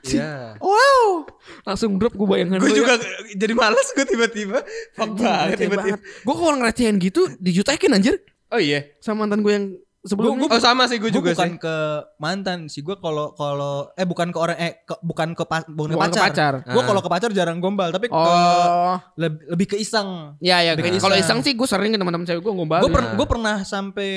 Iya. 0.04 0.58
Wow. 0.58 1.30
Langsung 1.62 1.96
drop 1.96 2.12
gue 2.12 2.26
bayangan 2.26 2.58
Gue 2.58 2.72
lu 2.72 2.78
juga 2.80 2.96
ya. 2.96 3.38
jadi 3.38 3.54
malas 3.54 3.88
gue 3.92 4.02
tiba-tiba. 4.04 4.66
Fuck 4.94 5.12
banget 5.16 5.62
tiba-tiba. 5.62 5.98
Gue 6.00 6.34
kalau 6.34 6.56
ngerecehin 6.58 6.98
gitu 6.98 7.30
dijutekin 7.38 7.94
anjir 7.94 8.18
Oh 8.48 8.58
iya. 8.58 8.90
sama 8.98 9.24
mantan 9.24 9.42
gue 9.42 9.54
yang 9.54 9.66
sebelumnya. 10.04 10.46
Oh 10.46 10.60
sama 10.60 10.84
sih 10.86 10.98
gue 10.98 11.10
juga 11.10 11.32
bukan 11.32 11.50
sih. 11.50 11.58
ke 11.58 11.76
mantan 12.18 12.60
sih. 12.68 12.80
Gue 12.80 12.96
kalau 12.96 13.32
kalau 13.32 13.88
eh 13.94 14.04
bukan 14.04 14.30
ke 14.30 14.38
orang 14.38 14.58
eh 14.58 14.72
ke- 14.82 15.00
bukan 15.00 15.32
ke, 15.32 15.44
pa- 15.44 15.64
bukan 15.66 15.90
ke 15.90 15.96
Bukan 15.96 16.10
ke 16.10 16.20
pacar. 16.20 16.24
pacar. 16.30 16.54
Gue 16.66 16.78
Ah. 16.78 16.86
kalau 16.86 17.00
ke 17.00 17.10
pacar 17.10 17.30
jarang 17.32 17.58
gombal, 17.58 17.90
tapi 17.90 18.08
ke 18.08 18.14
Oh, 18.14 19.00
lebih, 19.16 19.40
lebih 19.50 19.68
ke 19.70 19.78
iseng. 19.78 20.36
ya 20.40 20.60
ya. 20.60 20.76
Bikin 20.76 20.98
Kalau 20.98 21.16
iseng. 21.16 21.40
sih 21.40 21.52
gue 21.52 21.66
sering 21.66 21.90
ke 21.90 21.98
teman-teman 21.98 22.24
cewek 22.24 22.42
gue 22.42 22.54
ngombal. 22.54 22.80
Gue 22.80 22.92
Nah. 22.92 23.16
gue 23.16 23.28
pernah 23.28 23.56
sampai 23.64 24.12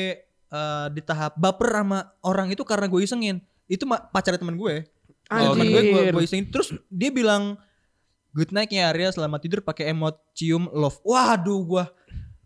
eh, 0.46 0.86
di 0.90 1.00
tahap 1.00 1.34
baper 1.34 1.70
sama 1.76 1.98
orang 2.20 2.46
itu 2.48 2.62
karena 2.62 2.86
gue 2.86 3.00
isengin. 3.00 3.38
Itu 3.66 3.82
pacarnya 3.86 4.38
teman 4.38 4.54
gue. 4.54 4.86
Temen 5.24 5.66
gue 5.66 5.82
gue 6.08 6.22
isengin. 6.22 6.46
Terus 6.48 6.70
dia 6.86 7.10
bilang 7.10 7.58
good 8.30 8.50
night 8.50 8.68
ya 8.68 8.90
Arya 8.90 9.10
selamat 9.10 9.40
tidur 9.40 9.60
pakai 9.60 9.90
emot 9.90 10.14
cium 10.32 10.66
love. 10.68 11.02
Waduh 11.02 11.62
gue 11.64 11.84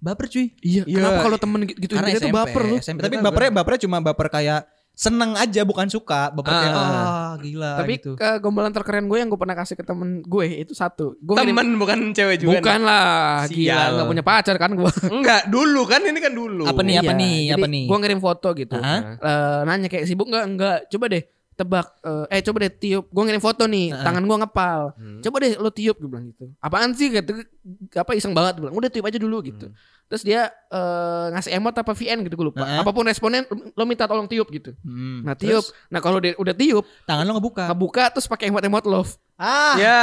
baper 0.00 0.26
cuy. 0.26 0.46
Iya. 0.58 0.82
Iya. 0.82 0.96
Kenapa 0.96 1.20
kalau 1.22 1.38
temen 1.38 1.60
gitu 1.64 1.92
Karena 1.92 2.32
baper 2.32 2.62
lu? 2.64 2.76
SMP. 2.76 2.98
Tapi 3.00 3.14
bapernya 3.20 3.50
bapernya 3.52 3.80
cuma 3.84 3.96
baper 4.00 4.28
kayak 4.28 4.60
seneng 4.90 5.32
aja 5.32 5.62
bukan 5.62 5.88
suka. 5.88 6.28
Baper 6.30 6.50
kayak 6.50 6.72
Ah. 6.72 6.82
ah 6.82 7.32
gila 7.38 7.72
Tapi 7.78 7.92
gitu. 7.96 8.10
ke 8.16 8.36
gombalan 8.40 8.68
terkeren 8.68 9.06
gue 9.06 9.16
yang 9.16 9.28
gue 9.28 9.40
pernah 9.40 9.56
kasih 9.56 9.72
ke 9.72 9.84
temen 9.84 10.20
gue 10.20 10.44
itu 10.60 10.72
satu. 10.72 11.16
Gue 11.16 11.36
ngirim- 11.36 11.52
Temen 11.52 11.68
bukan 11.76 11.98
cewek 12.10 12.36
juga. 12.36 12.58
Bukan 12.58 12.80
lah, 12.82 13.44
Sial. 13.44 13.54
gila 13.54 13.84
nggak 13.94 14.08
punya 14.08 14.24
pacar 14.24 14.56
kan 14.56 14.70
gue. 14.74 14.90
Enggak, 15.16 15.42
dulu 15.48 15.82
kan 15.84 16.00
ini 16.02 16.18
kan 16.18 16.32
dulu. 16.32 16.64
Apa 16.64 16.80
nih, 16.80 17.00
apa 17.00 17.12
nih, 17.14 17.54
apa 17.54 17.66
nih? 17.66 17.84
Gue 17.86 17.96
ngirim 17.96 18.20
foto 18.20 18.52
gitu. 18.52 18.76
Hah? 18.76 19.00
Eh, 19.16 19.60
nanya 19.64 19.88
kayak 19.88 20.04
sibuk 20.04 20.28
nggak? 20.28 20.44
Enggak. 20.44 20.78
Coba 20.88 21.06
deh 21.08 21.24
tebak. 21.60 21.86
eh, 22.00 22.24
eh 22.32 22.40
coba 22.40 22.56
deh 22.64 22.72
tiup. 22.72 23.04
Gue 23.12 23.22
ngirim 23.28 23.42
foto 23.44 23.68
nih. 23.68 23.92
Heeh. 23.92 24.04
Tangan 24.04 24.24
gue 24.24 24.36
ngepal. 24.40 24.80
Hmm. 24.96 25.20
Coba 25.20 25.36
deh 25.44 25.52
lo 25.60 25.68
tiup 25.68 25.96
gue 26.00 26.08
bilang 26.08 26.26
gitu. 26.32 26.48
Apaan 26.58 26.96
sih 26.96 27.12
gitu. 27.12 27.44
Apa 27.92 28.16
iseng 28.16 28.32
banget 28.32 28.56
gue 28.58 28.62
bilang. 28.64 28.76
Udah 28.80 28.88
tiup 28.88 29.04
aja 29.04 29.18
dulu 29.20 29.44
gitu. 29.44 29.68
Hmm. 29.68 29.76
Terus 30.10 30.26
dia 30.26 30.50
eh, 30.50 31.26
ngasih 31.30 31.54
emot 31.54 31.70
apa 31.72 31.94
VN 31.94 32.26
gitu 32.26 32.34
gue 32.34 32.46
lupa. 32.50 32.66
Heeh. 32.66 32.82
Apa 32.82 32.90
pun 32.90 33.06
responnya 33.06 33.46
lo 33.48 33.84
minta 33.86 34.04
tolong 34.04 34.26
tiup 34.26 34.50
gitu. 34.50 34.74
Hmm. 34.82 35.22
Nah 35.22 35.38
tiup. 35.38 35.62
Terus, 35.62 35.70
Nah 35.86 36.02
kalau 36.02 36.18
udah 36.18 36.50
tiup, 36.52 36.82
tangan 37.06 37.22
lo 37.22 37.38
ngebuka. 37.38 37.70
ngebuka 37.70 38.10
terus 38.10 38.26
pakai 38.26 38.50
emot-emot 38.50 38.82
love. 38.84 39.14
Ah, 39.38 39.72
Ya. 39.72 40.02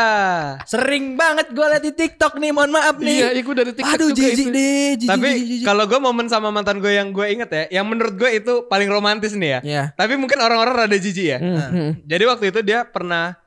sering 0.65 1.13
banget 1.13 1.51
gue 1.51 1.61
liat 1.61 1.83
di 1.83 1.93
TikTok 1.93 2.39
nih, 2.39 2.49
mohon 2.49 2.73
maaf 2.73 2.97
nih. 2.97 3.21
Iya, 3.21 3.27
iya 3.35 3.41
gue 3.43 3.53
dari 3.53 3.69
TikTok 3.69 3.93
Aduh, 3.93 4.09
juga 4.09 4.17
jijik 4.25 4.47
itu. 4.47 4.49
deh, 4.49 4.89
jijik, 4.97 5.09
Tapi 5.13 5.29
kalau 5.61 5.83
gue 5.85 5.99
momen 6.01 6.25
sama 6.25 6.49
mantan 6.49 6.79
gue 6.79 6.89
yang 6.89 7.13
gue 7.13 7.21
inget 7.27 7.49
ya, 7.51 7.63
yang 7.69 7.85
menurut 7.85 8.17
gue 8.17 8.31
itu 8.33 8.65
paling 8.65 8.87
romantis 8.87 9.37
nih 9.37 9.49
ya. 9.51 9.59
Iya. 9.61 9.83
Tapi 9.93 10.17
mungkin 10.17 10.41
orang-orang 10.41 10.89
rada 10.89 10.97
jijik 10.97 11.27
ya. 11.27 11.37
Hmm, 11.37 11.53
hmm, 11.69 11.91
Jadi 12.01 12.23
waktu 12.25 12.45
itu 12.49 12.59
dia 12.65 12.81
pernah 12.81 13.37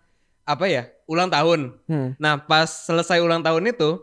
apa 0.44 0.68
ya? 0.68 0.86
Ulang 1.10 1.26
tahun. 1.26 1.74
hmm. 1.90 2.22
Nah, 2.22 2.38
pas 2.38 2.70
selesai 2.70 3.18
ulang 3.18 3.42
tahun 3.42 3.66
itu 3.66 3.98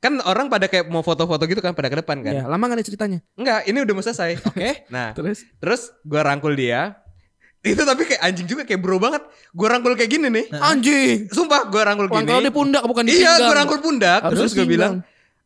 kan 0.00 0.16
orang 0.22 0.48
pada 0.48 0.64
kayak 0.64 0.88
mau 0.88 1.00
foto-foto 1.00 1.44
gitu 1.44 1.60
kan 1.60 1.76
pada 1.76 1.86
ke 1.86 2.00
depan 2.00 2.24
kan. 2.24 2.32
Iya, 2.32 2.44
lama 2.44 2.64
gak 2.64 2.76
nih 2.76 2.86
ceritanya? 2.86 3.18
Enggak, 3.36 3.60
ini 3.64 3.78
udah 3.78 3.92
mau 3.92 4.00
selesai. 4.00 4.30
Oke. 4.48 4.88
Nah, 4.88 5.12
Terus? 5.12 5.44
terus 5.56 5.92
gue 6.02 6.16
rangkul 6.16 6.52
dia. 6.52 6.96
Itu 7.60 7.84
tapi 7.84 8.08
kayak 8.08 8.24
anjing 8.24 8.48
juga 8.48 8.64
kayak 8.64 8.80
bro 8.80 8.96
banget. 8.96 9.20
Gue 9.52 9.68
rangkul 9.68 9.92
kayak 9.92 10.08
gini 10.08 10.32
nih. 10.32 10.48
Anjing. 10.56 11.28
Sumpah 11.28 11.68
gue 11.68 11.76
rangkul 11.78 12.08
gini. 12.08 12.16
Rangkul 12.18 12.40
di 12.40 12.50
pundak 12.50 12.82
bukan 12.82 13.04
di 13.04 13.12
Iya, 13.12 13.36
pinggang. 13.36 13.44
gue 13.44 13.54
rangkul 13.54 13.78
pundak. 13.78 14.20
Harusnya 14.24 14.40
terus 14.40 14.52
pinggang. 14.56 14.72
bilang, 14.72 14.92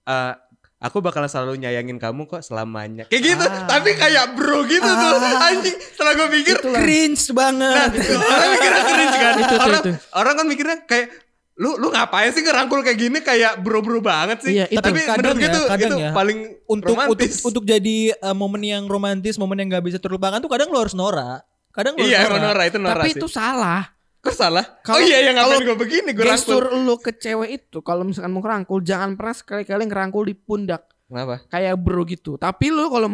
"Eh, 0.06 0.32
aku 0.78 1.02
bakalan 1.02 1.26
selalu 1.26 1.58
nyayangin 1.58 1.98
kamu 1.98 2.30
kok 2.30 2.46
selamanya. 2.46 3.10
Kayak 3.10 3.22
gitu. 3.26 3.44
Ah. 3.50 3.66
Tapi 3.66 3.90
kayak 3.98 4.38
bro 4.38 4.62
gitu 4.62 4.86
tuh. 4.86 5.10
Anjing. 5.42 5.76
Setelah 5.90 6.12
gue 6.14 6.28
pikir, 6.38 6.56
Cringe 6.62 7.24
banget. 7.32 7.90
nah, 7.90 8.30
orang 8.30 8.50
mikirnya 8.54 8.82
cringe 8.84 9.16
kan. 9.16 9.34
Itu, 9.34 9.42
itu, 9.42 9.56
orang, 9.58 9.82
itu. 9.82 9.90
orang 10.14 10.34
kan 10.36 10.46
mikirnya 10.46 10.78
kayak 10.86 11.06
lu 11.54 11.78
lu 11.78 11.86
ngapain 11.88 12.30
sih 12.30 12.42
ngerangkul 12.42 12.82
kayak 12.82 12.98
gini 12.98 13.18
kayak 13.20 13.58
bro-bro 13.58 13.98
banget 13.98 14.42
sih. 14.42 14.58
Iya, 14.58 14.66
itu. 14.68 14.82
Tapi 14.82 14.98
Kadang 15.00 15.16
menurut 15.22 15.38
ya, 15.38 15.46
itu, 15.46 15.60
kadang 15.64 15.86
itu 15.86 15.96
ya. 16.00 16.10
paling 16.10 16.38
untuk 16.66 16.92
romantis. 16.92 17.32
untuk 17.38 17.46
untuk 17.46 17.64
jadi 17.64 17.96
eh, 18.10 18.34
momen 18.34 18.60
yang 18.60 18.84
romantis, 18.84 19.34
momen 19.36 19.56
yang 19.56 19.70
gak 19.70 19.84
bisa 19.84 19.98
terlupakan 19.98 20.38
tuh 20.38 20.50
kadang 20.50 20.66
lo 20.68 20.78
harus 20.78 20.92
norak. 20.92 21.46
Kadang 21.70 21.94
harus 21.94 22.06
Iya, 22.06 22.18
norak. 22.20 22.28
emang 22.28 22.42
Nora 22.44 22.62
itu 22.64 22.78
Nora 22.78 22.94
Tapi 22.96 23.08
sih. 23.08 23.18
itu 23.18 23.28
salah. 23.28 23.82
Kok 24.18 24.32
salah? 24.32 24.64
Kalau- 24.80 24.98
oh 24.98 25.00
iya, 25.00 25.18
yang 25.22 25.36
ngapain 25.36 25.62
gue 25.62 25.76
begini 25.76 26.10
gue 26.10 26.22
rangkul. 26.22 26.34
Gestur 26.34 26.64
lu 26.72 26.94
ke 26.96 27.12
cewek 27.12 27.50
itu 27.52 27.78
kalau 27.80 28.02
misalkan 28.02 28.30
mau 28.30 28.40
ngerangkul 28.40 28.80
jangan 28.80 29.14
pernah 29.14 29.34
sekali-kali 29.34 29.84
ngerangkul 29.84 30.24
di 30.24 30.34
pundak 30.34 30.90
Kenapa? 31.04 31.44
kayak 31.46 31.76
bro 31.76 32.02
gitu. 32.02 32.34
Tapi 32.34 32.66
lu 32.68 32.88
kalau 32.88 33.06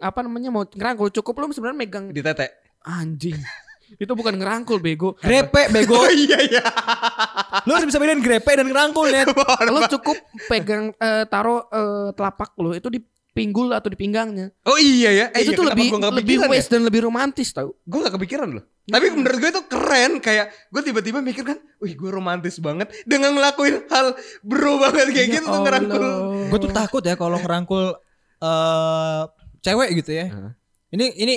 apa 0.00 0.18
namanya 0.20 0.48
mau 0.48 0.64
ngerangkul 0.64 1.12
cukup 1.12 1.32
lu 1.38 1.50
sebenarnya 1.50 1.78
megang 1.78 2.04
Di 2.08 2.20
tete. 2.20 2.48
anjing. 2.82 3.38
Itu 3.98 4.12
bukan 4.14 4.34
ngerangkul 4.38 4.78
bego. 4.78 5.16
Grepe 5.18 5.72
bego. 5.72 5.96
Oh 6.00 6.08
iya 6.08 6.38
iya. 6.40 6.64
lo 7.68 7.76
harus 7.76 7.92
bisa 7.92 8.00
bedain 8.00 8.22
grepe 8.24 8.48
dan 8.48 8.66
ngerangkul 8.70 9.10
net. 9.10 9.28
lu 9.74 9.80
cukup 9.98 10.16
pegang 10.48 10.94
eh, 10.96 11.24
taruh 11.28 11.66
eh, 11.68 12.08
telapak 12.14 12.56
lu 12.56 12.72
itu 12.72 12.88
di 12.88 13.00
pinggul 13.30 13.70
atau 13.70 13.88
di 13.88 13.98
pinggangnya. 13.98 14.50
Oh 14.66 14.78
iya 14.80 15.10
ya. 15.12 15.26
Eh, 15.34 15.46
itu 15.46 15.54
iya, 15.54 15.58
tuh 15.58 15.66
lebih 15.70 15.88
lebih 15.94 16.36
kepikiran 16.40 16.50
ya? 16.50 16.62
dan 16.66 16.82
lebih 16.86 17.00
romantis 17.06 17.48
tau. 17.54 17.78
gue 17.86 17.98
gak 18.02 18.14
kepikiran 18.18 18.48
loh. 18.58 18.64
Tapi 18.90 19.06
menurut 19.14 19.38
gue 19.38 19.50
itu 19.54 19.62
keren 19.70 20.12
kayak 20.18 20.50
gue 20.72 20.82
tiba-tiba 20.82 21.22
mikir 21.22 21.46
kan, 21.46 21.58
wih 21.78 21.94
gue 21.94 22.10
romantis 22.10 22.58
banget 22.58 22.90
dengan 23.06 23.38
ngelakuin 23.38 23.86
hal 23.86 24.18
bro 24.42 24.82
banget 24.82 25.14
kayak 25.14 25.28
Ya 25.30 25.34
gitu 25.38 25.46
tuh 25.46 25.62
ngerangkul. 25.62 26.04
Gue 26.50 26.58
tuh 26.58 26.72
takut 26.74 27.02
ya 27.06 27.14
kalau 27.14 27.38
ngerangkul 27.38 27.84
eh 28.40 29.22
cewek 29.62 29.88
gitu 30.02 30.10
ya. 30.10 30.26
Heeh. 30.26 30.52
Ini 30.90 31.06
ini 31.22 31.34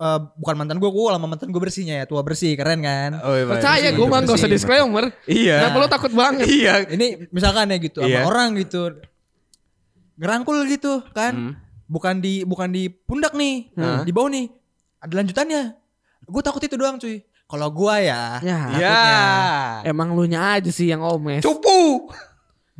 eh, 0.00 0.18
bukan 0.34 0.54
mantan 0.56 0.80
gue, 0.80 0.88
gue 0.88 1.04
lama 1.06 1.26
mantan 1.28 1.52
gue 1.52 1.60
bersihnya 1.60 2.00
ya, 2.00 2.04
tua 2.08 2.24
bersih, 2.24 2.56
keren 2.56 2.80
kan. 2.80 3.20
Oh, 3.20 3.36
iya, 3.36 3.44
Percaya 3.44 3.88
gue 3.92 4.06
mah 4.08 4.24
gak 4.24 4.34
usah 4.34 4.48
disclaimer. 4.48 5.12
Iya. 5.28 5.68
Kenapa 5.68 5.76
lu 5.76 5.88
takut 5.88 6.12
banget? 6.12 6.48
Iya. 6.48 6.88
Ini 6.88 7.28
misalkan 7.28 7.68
ya 7.68 7.76
gitu 7.76 8.00
Iya. 8.00 8.24
sama 8.24 8.32
orang 8.32 8.48
gitu. 8.56 8.96
Ngerangkul 10.16 10.56
gitu 10.68 11.04
kan. 11.12 11.32
Hmm. 11.32 11.52
Bukan 11.84 12.22
di 12.22 12.46
bukan 12.46 12.70
di 12.70 12.86
pundak 12.88 13.34
nih, 13.34 13.72
Hmm. 13.74 14.02
di 14.02 14.12
bawah 14.14 14.30
nih. 14.30 14.46
Ada 15.00 15.12
lanjutannya. 15.16 15.62
Gue 16.24 16.42
takut 16.44 16.62
itu 16.62 16.76
doang 16.76 16.96
cuy. 16.96 17.20
Kalau 17.50 17.66
gua 17.74 17.98
ya, 17.98 18.38
Ya, 18.46 18.58
Ya. 18.78 18.98
emang 19.82 20.14
lu 20.14 20.22
nya 20.22 20.54
aja 20.54 20.70
sih 20.70 20.86
yang 20.86 21.02
omes. 21.02 21.42
Cupu. 21.42 22.06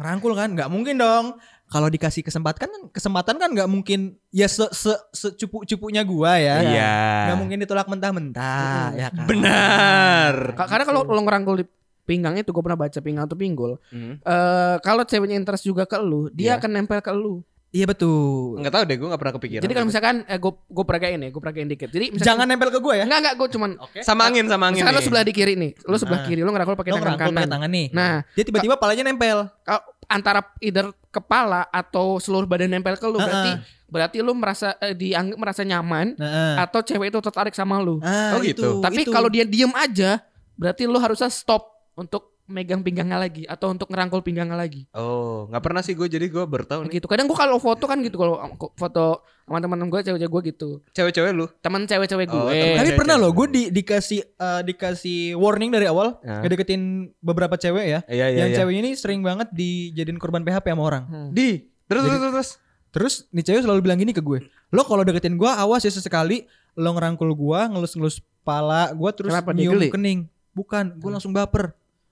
ngerangkul 0.00 0.32
kan, 0.32 0.56
nggak 0.56 0.72
mungkin 0.72 0.96
dong. 0.96 1.36
Kalau 1.70 1.86
dikasih 1.86 2.20
kesempatan 2.20 2.66
kan 2.66 2.82
kesempatan 2.90 3.34
kan 3.36 3.48
nggak 3.48 3.64
mungkin 3.64 4.00
ya 4.28 4.44
se 4.44 4.66
se 4.70 4.90
secupu-cupunya 5.12 6.02
gua 6.02 6.34
ya. 6.34 6.56
Iya. 6.60 6.92
Nggak 7.24 7.38
mungkin 7.38 7.58
ditolak 7.58 7.86
mentah-mentah 7.86 8.84
ya 8.92 9.08
kan. 9.08 9.24
Benar. 9.24 10.34
Ka- 10.54 10.66
Karena 10.66 10.84
kalau 10.84 11.00
lo 11.04 11.20
ngerangkul 11.20 11.56
di 11.56 11.66
pinggang 12.02 12.34
itu 12.34 12.50
gue 12.50 12.58
pernah 12.58 12.74
baca 12.76 12.98
pinggang 12.98 13.22
atau 13.22 13.38
pinggul. 13.38 13.78
Hmm. 13.88 14.18
eh 14.18 14.76
kalau 14.80 15.02
ceweknya 15.02 15.38
interest 15.38 15.62
juga 15.62 15.86
ke 15.86 15.94
lu, 15.96 16.26
dia 16.28 16.44
Iya. 16.48 16.58
akan 16.58 16.70
nempel 16.72 16.98
ke 16.98 17.12
lu. 17.12 17.46
Iya 17.70 17.86
betul. 17.86 18.58
Enggak 18.58 18.74
tahu 18.74 18.82
deh, 18.82 18.96
gue 18.98 19.08
gak 19.08 19.20
pernah 19.22 19.34
kepikiran. 19.38 19.62
Jadi 19.62 19.72
kalau 19.72 19.86
misalkan 19.86 20.14
eh, 20.26 20.34
gue 20.36 20.52
gue 20.66 20.84
peragain 20.84 21.14
nih, 21.16 21.30
gue 21.30 21.38
peragain 21.38 21.68
dikit. 21.70 21.86
Jadi 21.86 22.06
misalkan, 22.10 22.26
Jangan 22.34 22.46
nempel 22.50 22.68
ke 22.68 22.82
gua 22.82 22.98
ya. 22.98 23.06
enggak 23.06 23.20
enggak 23.22 23.34
gue 23.38 23.48
cuman 23.48 23.70
sama 24.02 24.26
angin 24.26 24.44
sama 24.44 24.64
angin. 24.66 24.82
misalkan 24.82 24.94
lo 24.98 25.02
sebelah 25.06 25.22
di 25.22 25.30
kiri 25.30 25.54
nih, 25.54 25.70
lo 25.80 25.94
sebelah 25.94 26.18
Ah. 26.18 26.26
kiri, 26.26 26.42
lo 26.42 26.50
ngerangkul 26.50 26.74
pakai 26.74 26.92
tangan 26.92 27.14
kanan. 27.14 27.30
pakai 27.30 27.46
tangan 27.46 27.70
nih. 27.70 27.86
Nah, 27.94 28.26
Dia 28.34 28.42
tiba-tiba 28.42 28.74
palanya 28.74 29.06
nempel. 29.06 29.46
kalau 29.62 29.82
antara 30.10 30.42
either 30.58 30.90
kepala 31.08 31.70
atau 31.70 32.18
seluruh 32.18 32.44
badan 32.44 32.66
nempel 32.68 32.98
ke 32.98 33.06
lu, 33.06 33.16
Ah, 33.16 33.24
berarti 33.24 33.50
berarti 33.86 34.18
lu 34.18 34.34
merasa 34.34 34.74
eh, 34.78 34.90
dianggap 34.92 35.38
merasa 35.38 35.62
nyaman 35.62 36.14
Nah, 36.14 36.60
atau 36.60 36.82
cewek 36.82 37.10
itu 37.10 37.18
tertarik 37.20 37.54
sama 37.54 37.78
lu. 37.78 37.98
ah, 38.00 38.34
Oh, 38.34 38.42
itu, 38.42 38.58
gitu. 38.58 38.68
Tapi 38.78 39.06
itu. 39.06 39.10
kalau 39.10 39.26
dia 39.26 39.42
diem 39.42 39.70
aja, 39.72 40.18
berarti 40.54 40.84
lu 40.84 40.98
harusnya 40.98 41.26
stop 41.26 41.62
untuk 41.94 42.39
megang 42.50 42.82
pinggangnya 42.82 43.16
lagi 43.16 43.46
atau 43.46 43.70
untuk 43.70 43.86
ngerangkul 43.86 44.20
pinggangnya 44.20 44.58
lagi. 44.58 44.84
Oh, 44.90 45.46
nggak 45.46 45.62
pernah 45.62 45.80
sih 45.80 45.94
gue 45.94 46.04
jadi 46.04 46.26
gue 46.26 46.42
bertahun. 46.42 46.90
Gitu. 46.90 47.06
Kadang 47.06 47.30
gua 47.30 47.38
kalau 47.38 47.56
foto 47.56 47.86
kan 47.86 48.02
gitu 48.02 48.18
kalau 48.18 48.36
foto 48.74 49.22
sama 49.46 49.58
teman-teman 49.58 49.86
gue 49.88 50.00
cewek-cewek 50.04 50.30
gue 50.30 50.42
gitu. 50.50 50.68
Cewek-cewek 50.90 51.30
lu. 51.30 51.46
Teman 51.62 51.86
cewek-cewek 51.86 52.26
gue. 52.26 52.36
Oh, 52.36 52.50
temen 52.50 52.58
Tapi 52.58 52.66
Cewek-cewek. 52.66 52.98
pernah 52.98 53.16
loh 53.16 53.30
gue 53.30 53.46
di, 53.48 53.62
dikasih 53.70 54.20
eh, 54.26 54.60
dikasih 54.66 55.18
warning 55.34 55.70
dari 55.70 55.86
awal 55.86 56.18
Ya. 56.20 56.42
ngedeketin 56.42 57.14
beberapa 57.18 57.54
cewek 57.54 57.84
ya. 57.86 58.00
Iya 58.04 58.26
iya 58.28 58.38
yang 58.44 58.50
iya. 58.50 58.58
cewek 58.60 58.74
ini 58.76 58.90
sering 58.92 59.22
banget 59.22 59.48
dijadiin 59.50 60.18
korban 60.18 60.42
PHP 60.42 60.66
sama 60.68 60.82
orang. 60.82 61.04
Hmm. 61.06 61.30
Di. 61.30 61.70
Terus 61.86 62.02
Jadi- 62.02 62.18
terus 62.18 62.32
terus. 62.34 62.50
Terus 62.90 63.14
nih 63.30 63.46
cewek 63.46 63.62
selalu 63.62 63.80
bilang 63.86 64.02
gini 64.02 64.10
ke 64.10 64.18
gue, 64.18 64.42
lo 64.74 64.82
kalau 64.82 65.06
deketin 65.06 65.38
gue 65.38 65.46
awas 65.46 65.86
ya 65.86 65.94
sesekali 65.94 66.50
lo 66.74 66.90
ngerangkul 66.90 67.30
gue, 67.30 67.60
ngelus-ngelus 67.70 68.18
pala 68.42 68.90
gue 68.90 69.10
terus 69.14 69.30
Kenapa, 69.30 69.54
nyium 69.54 69.78
kening. 69.86 70.26
Bukan, 70.50 70.98
gue 70.98 71.10
langsung 71.10 71.30
baper. 71.30 71.70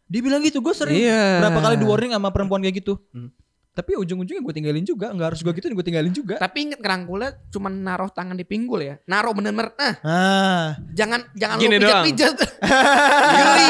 Dia 0.08 0.20
bilang 0.20 0.40
gitu, 0.40 0.58
gue 0.58 0.72
sering 0.72 0.96
Iya. 0.98 1.44
berapa 1.44 1.60
kali 1.62 1.76
di 1.76 1.84
warning 1.84 2.12
sama 2.12 2.28
perempuan 2.28 2.60
kayak 2.60 2.80
gitu. 2.80 2.96
Hmm. 3.12 3.28
Tapi 3.70 3.94
ujung-ujungnya 3.94 4.42
gue 4.42 4.50
tinggalin 4.52 4.82
juga, 4.82 5.06
nggak 5.08 5.28
harus 5.28 5.40
gue 5.40 5.52
gitu, 5.52 5.70
gue 5.70 5.86
tinggalin 5.86 6.10
juga. 6.10 6.34
Tapi 6.34 6.66
inget 6.66 6.80
ngerangkulnya 6.80 7.30
cuma 7.48 7.68
naruh 7.68 8.08
tangan 8.08 8.34
di 8.34 8.42
pinggul 8.42 8.80
ya. 8.80 8.98
Naruh 9.04 9.30
bener-bener 9.30 9.70
ah 9.76 9.94
Ah, 10.02 10.66
jangan 10.90 11.22
jangan 11.32 11.56
Gini 11.56 11.76
lu 11.76 11.86
doang. 11.86 12.02
pijat-pijat. 12.02 12.34
Geli, 13.36 13.66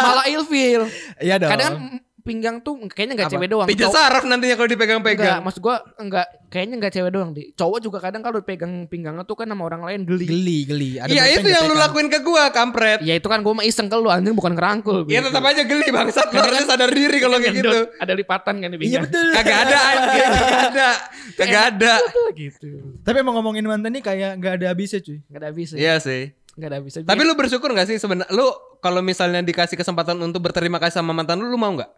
malah 0.00 0.26
ilfil. 0.28 0.82
iya 1.18 1.36
dong. 1.36 1.50
Kadang 1.52 1.74
pinggang 2.20 2.60
tuh 2.60 2.76
kayaknya 2.86 3.14
nggak 3.16 3.30
cewek 3.30 3.48
doang. 3.48 3.66
Pijat 3.66 3.88
saraf 3.88 4.22
nantinya 4.22 4.54
kalau 4.54 4.64
Enggak, 4.64 4.74
dipegang-pegang. 4.76 5.40
maksud 5.40 5.60
gua 5.60 5.76
enggak 5.96 6.26
kayaknya 6.46 6.74
enggak 6.78 6.92
cewek 6.92 7.10
doang 7.10 7.30
di. 7.30 7.42
Cowok 7.52 7.78
juga 7.78 7.98
kadang 7.98 8.20
kalau 8.20 8.38
pegang 8.40 8.84
pinggangnya 8.84 9.22
tuh 9.22 9.34
kan 9.34 9.44
sama 9.44 9.62
orang 9.62 9.82
lain 9.82 10.04
geli. 10.04 10.26
geli, 10.26 10.58
geli. 10.64 10.90
Ada 10.96 11.08
Iya 11.08 11.24
itu 11.34 11.46
yang 11.46 11.64
lu 11.64 11.74
lakuin 11.74 12.06
ke 12.06 12.20
gue, 12.20 12.44
kampret. 12.50 13.00
Ya 13.00 13.14
itu 13.14 13.26
kan 13.26 13.40
gua 13.40 13.54
mah 13.54 13.64
iseng 13.64 13.86
ke 13.86 13.96
lu 13.96 14.08
anjing 14.08 14.32
bukan 14.32 14.52
ngerangkul. 14.52 15.04
Iya 15.04 15.20
tetap 15.22 15.42
aja 15.42 15.62
geli 15.62 15.88
bangsat. 15.88 16.28
Lu 16.28 16.38
harusnya 16.38 16.66
sadar 16.66 16.90
diri 16.90 17.18
kalau 17.18 17.36
kayak 17.36 17.54
gitu. 17.56 17.78
Ada 17.96 18.12
lipatan 18.12 18.54
kan 18.56 18.68
di 18.68 18.76
Iya 18.76 18.80
pinggang. 18.80 19.04
betul. 19.06 19.26
Kagak 19.32 19.58
ada 19.60 19.78
anjing, 19.78 20.28
kagak 20.36 20.60
ada. 20.66 20.88
Kagak 21.34 21.62
ada. 21.74 21.94
gitu. 22.32 22.68
Tapi 23.00 23.16
emang 23.16 23.34
ngomongin 23.34 23.64
mantan 23.64 23.90
nih 23.90 24.02
kayak 24.02 24.30
nggak 24.38 24.52
ada 24.58 24.66
habisnya 24.70 25.00
cuy. 25.00 25.18
Enggak 25.26 25.40
ada 25.40 25.48
habis. 25.48 25.68
Iya 25.72 25.94
sih. 25.98 26.22
Enggak 26.56 26.68
ada 26.68 26.76
habis. 26.82 26.92
Tapi 26.98 27.20
lu 27.22 27.32
bersyukur 27.32 27.70
gak 27.70 27.86
sih 27.86 27.96
sebenarnya 27.96 28.28
lu 28.30 28.44
kalau 28.78 29.00
misalnya 29.00 29.40
dikasih 29.40 29.76
kesempatan 29.76 30.16
untuk 30.18 30.40
berterima 30.40 30.76
kasih 30.76 30.98
sama 30.98 31.12
mantan 31.12 31.36
lu, 31.36 31.46
lu 31.46 31.56
mau 31.56 31.70
nggak? 31.70 31.88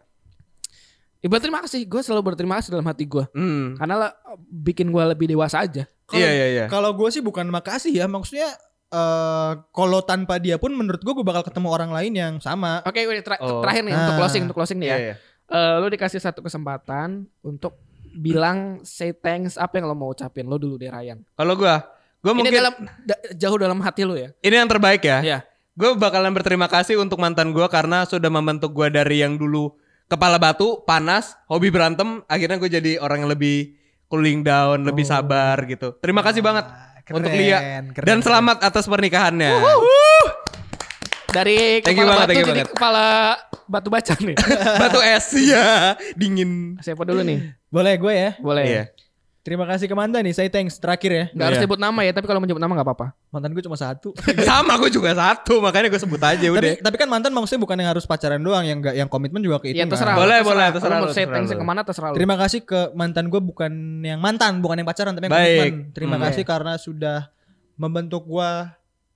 Ya, 1.23 1.31
berterima 1.31 1.63
kasih. 1.63 1.87
Gue 1.87 2.03
selalu 2.03 2.21
berterima 2.29 2.59
kasih 2.59 2.69
dalam 2.69 2.83
hati 2.83 3.07
gue. 3.07 3.23
Hmm. 3.31 3.73
Karena 3.73 3.95
lah, 3.97 4.11
bikin 4.43 4.91
gue 4.91 5.03
lebih 5.07 5.25
dewasa 5.25 5.63
aja. 5.63 5.87
Kalau- 6.03 6.19
Iya 6.19 6.29
iya 6.29 6.47
iya. 6.49 6.65
Kalau 6.67 6.91
gue 6.91 7.07
sih 7.09 7.23
bukan 7.23 7.47
makasih 7.47 7.95
ya, 7.95 8.05
maksudnya 8.05 8.51
eh 8.91 9.51
kalau 9.67 10.03
tanpa 10.03 10.37
dia 10.37 10.55
pun 10.55 10.69
menurut 10.69 10.99
gue 10.99 11.13
gue 11.13 11.23
bakal 11.23 11.41
ketemu 11.41 11.67
orang 11.67 11.89
lain 11.89 12.13
yang 12.13 12.33
sama. 12.37 12.83
Oke, 12.83 13.01
ini 13.01 13.23
tra- 13.23 13.39
Oh. 13.39 13.57
terakhir 13.59 13.81
nih 13.81 13.95
untuk 13.95 14.13
Ah. 14.13 14.19
closing, 14.19 14.41
untuk 14.43 14.53
closing 14.55 14.77
nih 14.77 14.85
ya. 14.85 14.93
Iya, 14.93 15.01
iya. 15.01 15.15
Eh, 15.45 15.75
lu 15.79 15.87
dikasih 15.87 16.19
satu 16.19 16.39
kesempatan 16.39 17.23
untuk 17.41 17.73
bilang 18.13 18.57
say 18.83 19.09
thanks 19.11 19.55
apa 19.55 19.75
yang 19.75 19.87
lo 19.87 19.95
mau 19.95 20.11
ucapin 20.11 20.43
lo 20.43 20.55
dulu 20.55 20.77
deh 20.77 20.87
Ryan. 20.87 21.25
Kalau 21.31 21.53
gua, 21.55 21.81
gua 22.19 22.31
Ini 22.31 22.37
mungkin 22.37 22.53
dalam 22.53 22.73
da- 23.01 23.23
jauh 23.33 23.57
dalam 23.57 23.79
hati 23.79 24.03
lo 24.03 24.13
ya. 24.13 24.29
ini 24.37 24.55
yang 24.55 24.67
terbaik 24.67 25.01
ya. 25.01 25.19
Iya. 25.19 25.39
Gue 25.73 25.95
bakalan 25.95 26.29
berterima 26.29 26.67
kasih 26.67 26.95
untuk 26.95 27.17
mantan 27.17 27.49
gua 27.49 27.65
karena 27.65 28.03
sudah 28.03 28.29
membentuk 28.29 28.69
gua 28.71 28.87
dari 28.87 29.25
yang 29.25 29.33
dulu 29.33 29.73
kepala 30.13 30.37
batu, 30.37 30.85
panas, 30.85 31.33
hobi 31.49 31.73
berantem, 31.73 32.21
akhirnya 32.29 32.61
gue 32.61 32.69
jadi 32.69 32.91
orang 33.01 33.25
yang 33.25 33.31
lebih 33.33 33.73
cooling 34.05 34.45
down, 34.45 34.85
lebih 34.85 35.01
sabar 35.03 35.57
gitu. 35.65 35.97
Terima 35.97 36.21
kasih 36.21 36.45
banget 36.45 36.69
keren, 37.01 37.17
untuk 37.17 37.33
Lia 37.33 37.81
keren. 37.89 38.05
dan 38.05 38.17
selamat 38.21 38.61
atas 38.61 38.85
pernikahannya. 38.85 39.57
Dari 41.33 41.81
Thank 41.81 41.97
you 41.97 42.05
kepala 42.05 42.13
banget, 42.13 42.21
batu 42.21 42.29
thank 42.29 42.37
you 42.37 42.45
jadi 42.45 42.61
banget. 42.61 42.73
kepala 42.77 43.05
batu 43.65 43.89
bacan 43.89 44.19
nih. 44.21 44.37
Batu 44.85 44.99
es 45.01 45.27
ya, 45.33 45.65
dingin. 46.13 46.77
Siapa 46.77 47.01
dulu 47.01 47.25
nih? 47.25 47.57
Boleh 47.73 47.93
gue 47.97 48.13
ya. 48.13 48.29
Boleh. 48.37 48.65
Iya. 48.69 48.83
Terima 49.43 49.67
kasih 49.67 49.85
ke 49.85 49.93
mantan 49.93 50.23
nih, 50.23 50.31
saya 50.31 50.47
thanks 50.47 50.79
terakhir 50.79 51.11
ya. 51.11 51.25
Gak 51.29 51.45
harus 51.45 51.57
Iya. 51.59 51.65
sebut 51.67 51.75
nama 51.75 51.99
ya, 51.99 52.11
tapi 52.11 52.25
kalau 52.25 52.39
menyebut 52.39 52.57
nama 52.57 52.71
gak 52.73 52.87
apa-apa. 52.87 53.07
Mantan 53.27 53.51
gue 53.51 53.59
cuma 53.61 53.75
satu. 53.75 54.15
Sama 54.41 54.79
gue 54.79 54.87
juga 54.87 55.11
satu, 55.11 55.59
makanya 55.59 55.87
gue 55.87 55.99
sebut 55.99 56.15
aja 56.17 56.47
udah. 56.47 56.63
tapi 56.63 56.79
tapi 56.79 56.95
kan 56.95 57.07
mantan 57.07 57.29
maksudnya 57.29 57.59
bukan 57.59 57.75
yang 57.75 57.91
harus 57.91 58.03
pacaran 58.03 58.39
doang, 58.39 58.63
yang 58.63 58.79
enggak 58.79 58.95
yang 58.95 59.05
komitmen 59.05 59.39
juga 59.39 59.59
ke 59.59 59.69
itu. 59.69 59.75
Iya 59.75 59.83
kan. 59.83 59.91
terserah. 59.91 60.15
Boleh, 60.15 60.23
terserah. 60.33 60.47
boleh, 60.47 60.63
Kalau 60.63 60.73
terserah 60.73 60.95
mau 60.95 61.03
lu, 61.03 61.07
say 61.09 61.15
terserah 61.17 61.33
thanks 61.35 61.51
lu. 61.51 61.59
ke 61.59 61.65
mana 61.65 61.81
terserah 61.83 62.09
lu. 62.09 62.15
Terima 62.15 62.35
kasih 62.37 62.59
ke 62.63 62.79
mantan 62.93 63.25
gue 63.27 63.41
bukan 63.43 63.71
yang 64.01 64.19
mantan, 64.19 64.51
bukan 64.57 64.75
yang 64.79 64.87
pacaran 64.87 65.11
tapi 65.11 65.25
yang 65.25 65.33
Baik. 65.33 65.51
komitmen. 65.59 65.75
Terima 65.91 66.15
Hmm. 66.15 66.23
kasih 66.23 66.43
karena 66.43 66.73
sudah 66.77 67.19
membentuk 67.75 68.23
gue 68.23 68.49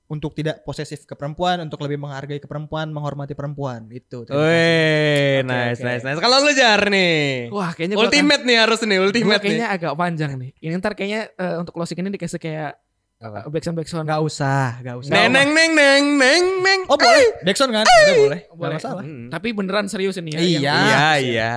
untuk 0.07 0.31
tidak 0.31 0.63
posesif 0.63 1.03
ke 1.03 1.13
perempuan, 1.13 1.59
untuk 1.59 1.79
lebih 1.79 1.99
menghargai 1.99 2.39
ke 2.39 2.47
perempuan, 2.47 2.87
menghormati 2.87 3.31
perempuan. 3.31 3.87
Itu. 3.89 4.23
Wih, 4.23 4.31
Oke, 4.31 5.43
nice, 5.43 5.77
oke. 5.77 5.83
nice, 5.83 6.01
nice. 6.01 6.19
Kalau 6.19 6.37
lu 6.39 6.51
jar 6.51 6.79
nih. 6.87 7.51
Wah 7.51 7.71
kayaknya 7.71 7.95
Ultimate 7.97 8.41
nih 8.41 8.57
harus 8.57 8.79
nih, 8.81 8.97
ultimate 8.97 9.35
nih. 9.35 9.43
kayaknya 9.43 9.67
agak 9.69 9.93
panjang 9.93 10.31
nih. 10.33 10.51
Ini 10.57 10.73
ntar 10.77 10.95
kayaknya 10.95 11.27
eh, 11.29 11.55
untuk 11.55 11.71
closing 11.71 11.99
ini 11.99 12.09
dikasih 12.09 12.39
kayak 12.39 12.79
uh, 13.19 13.51
backsound 13.51 13.75
backsound. 13.75 14.07
Nggak 14.07 14.21
usah, 14.23 14.79
nggak 14.79 14.95
usah. 14.95 15.11
Neng 15.11 15.27
neng 15.29 15.49
neng 15.51 15.71
neng 15.73 16.03
neng 16.15 16.43
neng. 16.63 16.79
Oh 16.87 16.95
boleh, 16.95 17.43
Backsound 17.43 17.71
kan? 17.71 17.83
Udah 17.83 18.15
boleh, 18.17 18.41
Boleh. 18.55 18.75
masalah. 18.79 19.03
Mm. 19.03 19.27
Tapi 19.27 19.47
beneran 19.51 19.91
serius 19.91 20.15
ini 20.15 20.31
ya. 20.31 20.39
Iya. 20.39 20.55
yang- 20.57 20.87
Iya, 20.87 21.07
iya. 21.19 21.51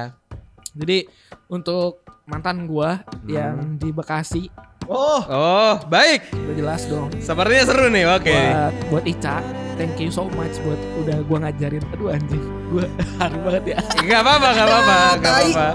Jadi 0.70 0.98
untuk 1.46 2.02
mantan 2.26 2.66
gua 2.66 3.02
yang 3.26 3.78
di 3.78 3.90
Bekasi 3.90 4.50
Oh, 4.90 5.22
Oh, 5.22 5.72
baik. 5.86 6.34
udah 6.34 6.54
jelas 6.56 6.82
dong. 6.84 7.14
Sepertinya 7.16 7.62
seru 7.62 7.86
nih. 7.88 8.10
Oke. 8.10 8.34
Buat 8.34 8.74
buat 8.90 9.04
Ica, 9.06 9.38
thank 9.78 9.94
you 9.96 10.10
so 10.10 10.26
much 10.28 10.58
buat 10.60 10.80
udah 10.98 11.22
gua 11.24 11.38
ngajarin. 11.46 11.78
Aduh 11.94 12.10
anjing, 12.10 12.42
gua 12.68 12.90
haru 13.22 13.38
banget 13.40 13.64
ya. 13.70 13.78
Gak 14.02 14.20
apa-apa, 14.20 14.48
gak 14.50 14.66
apa-apa, 14.66 14.96
gak 15.22 15.30
apa-apa. 15.30 15.66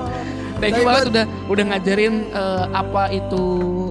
Thank 0.56 0.76
you 0.76 0.84
banget 0.84 1.04
udah 1.10 1.26
udah 1.48 1.64
ngajarin 1.66 2.14
eh, 2.28 2.66
apa 2.70 3.04
itu 3.10 3.44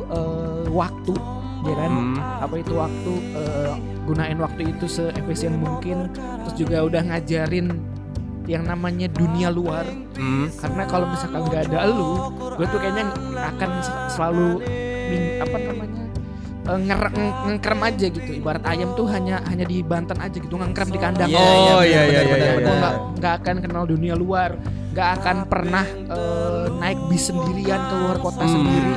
eh, 0.07 0.65
waktu, 0.69 1.15
ya 1.63 1.75
kan? 1.75 1.91
Hmm. 1.91 2.17
Apa 2.45 2.55
itu 2.61 2.73
waktu? 2.75 3.13
eh, 3.33 3.73
gunain 4.05 4.37
waktu 4.37 4.63
itu 4.69 4.85
seefisien 4.85 5.57
mungkin. 5.57 6.13
Terus 6.13 6.55
juga 6.55 6.85
udah 6.85 7.01
ngajarin 7.01 7.73
yang 8.45 8.69
namanya 8.69 9.09
dunia 9.09 9.49
luar. 9.49 9.89
Hmm. 10.21 10.53
Karena 10.53 10.85
kalau 10.85 11.09
misalkan 11.09 11.49
nggak 11.49 11.73
ada 11.73 11.89
lu, 11.89 12.29
gue 12.61 12.67
tuh 12.69 12.77
kayaknya 12.77 13.09
akan 13.35 13.71
sel- 13.81 14.05
selalu 14.11 14.49
min- 15.09 15.33
apa 15.41 15.57
namanya 15.59 16.03
eh, 16.65 16.79
nger- 16.81 17.13
nge- 17.13 17.37
ngengkrem 17.45 17.81
aja 17.85 18.07
gitu. 18.09 18.31
Ibarat 18.41 18.65
ayam 18.65 18.97
tuh 18.97 19.05
hanya 19.13 19.45
hanya 19.45 19.69
di 19.69 19.85
Banten 19.85 20.17
aja 20.17 20.33
gitu, 20.33 20.57
ngengkrem 20.57 20.89
di 20.89 20.99
kandang. 20.99 21.29
Oh, 21.29 21.85
iya, 21.85 22.03
iya, 22.09 22.21
iya, 22.25 22.53
iya. 22.57 22.91
Nggak 23.21 23.35
akan 23.45 23.57
kenal 23.61 23.85
dunia 23.85 24.17
luar, 24.17 24.57
nggak 24.97 25.09
akan 25.21 25.37
pernah 25.45 25.85
eh, 25.85 26.67
naik 26.81 26.97
bis 27.13 27.29
sendirian 27.29 27.81
keluar 27.93 28.17
kota 28.17 28.49
Hmm. 28.49 28.55
sendiri, 28.57 28.95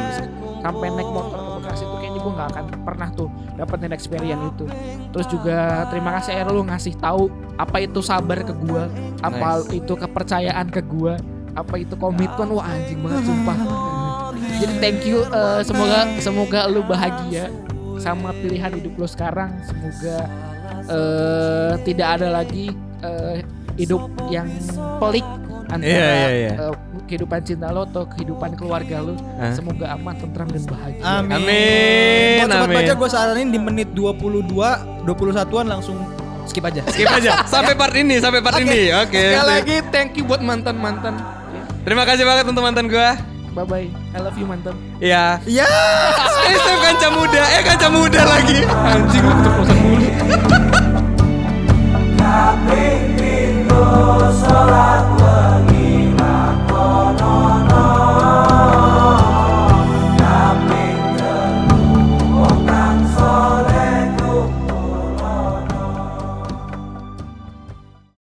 sampai 0.64 0.88
naik 0.96 1.10
motor 1.12 1.38
ke 1.38 1.52
Bekasi 1.58 1.84
itu 1.84 1.96
kayaknya 2.00 2.20
gue 2.24 2.34
nggak 2.34 2.50
akan 2.56 2.66
pernah 2.88 3.08
tuh 3.12 3.28
dapetin 3.60 3.92
experience 3.92 4.44
itu. 4.48 4.66
Terus 5.12 5.28
juga 5.28 5.58
terima 5.92 6.16
kasih 6.16 6.32
Air 6.40 6.48
lu 6.48 6.64
ngasih 6.64 6.96
tahu 6.96 7.28
apa 7.60 7.78
itu 7.80 8.00
sabar 8.00 8.48
ke 8.48 8.56
gue, 8.56 8.84
apa 9.20 9.48
Nice. 9.60 9.76
itu 9.76 9.92
kepercayaan 9.92 10.68
ke 10.72 10.80
gue, 10.80 11.20
apa 11.52 11.76
itu 11.76 12.00
komitmen, 12.00 12.48
wah 12.48 12.64
anjing 12.64 13.04
banget 13.04 13.28
sumpah. 13.28 13.58
Jadi 14.58 14.74
thank 14.82 15.02
you, 15.06 15.22
eh, 15.24 15.62
semoga 15.62 16.00
semoga 16.18 16.60
lu 16.66 16.82
bahagia 16.82 17.54
sama 17.98 18.34
pilihan 18.34 18.74
hidup 18.74 18.94
lu 18.96 19.08
sekarang, 19.08 19.54
semoga 19.62 20.26
eh 20.88 21.74
tidak 21.84 22.08
ada 22.20 22.28
lagi 22.32 22.74
eh, 23.02 23.44
hidup 23.76 24.10
yang 24.28 24.50
pelik 24.98 25.26
antara 25.68 25.92
Iya, 25.92 26.08
iya, 26.08 26.30
iya. 26.32 26.52
eh, 26.58 26.74
kehidupan 27.06 27.40
cinta 27.44 27.70
lo 27.70 27.84
atau 27.86 28.08
kehidupan 28.08 28.56
keluarga 28.56 29.04
lo. 29.04 29.14
Hah? 29.38 29.52
Semoga 29.54 29.94
aman, 29.94 30.16
tentram 30.16 30.48
dan 30.48 30.64
bahagia. 30.66 31.02
Amin. 31.04 31.36
Amin, 31.38 32.36
Buat 32.40 32.50
sobat 32.50 32.68
amin. 32.68 32.78
baca 32.80 32.94
gue 32.96 33.10
saranin 33.12 33.48
di 33.52 33.60
menit 33.60 33.90
22, 33.92 34.48
21-an 35.06 35.66
langsung 35.68 35.98
skip 36.48 36.64
aja. 36.64 36.82
Skip 36.88 37.08
aja 37.08 37.44
sampai 37.54 37.76
part 37.76 37.94
ini, 37.94 38.16
sampai 38.18 38.40
part 38.40 38.58
Oke. 38.58 38.64
ini. 38.64 38.82
Oke. 38.96 39.22
Sekali 39.36 39.48
lagi 39.48 39.76
thank 39.92 40.16
you 40.16 40.24
buat 40.24 40.40
mantan-mantan. 40.40 41.20
Terima 41.84 42.04
kasih 42.04 42.24
banget 42.24 42.48
untuk 42.48 42.64
mantan 42.64 42.88
gua. 42.88 43.16
Bye 43.58 43.66
bye. 43.66 43.90
I 44.14 44.22
love 44.22 44.38
you 44.38 44.46
mantan. 44.46 44.78
Iya. 45.02 45.42
Ya. 45.50 45.66
Ya. 45.66 45.70
Saya 46.62 46.78
kanca 46.78 47.10
muda. 47.10 47.42
Eh 47.58 47.66
kanca 47.66 47.90
muda 47.90 48.22
lagi. 48.22 48.62
Anjing 48.70 49.24
lu 49.26 49.34
keceplosan 49.34 49.78
mulu. 49.82 50.08
Tapi 52.22 52.84
pintu 53.18 53.82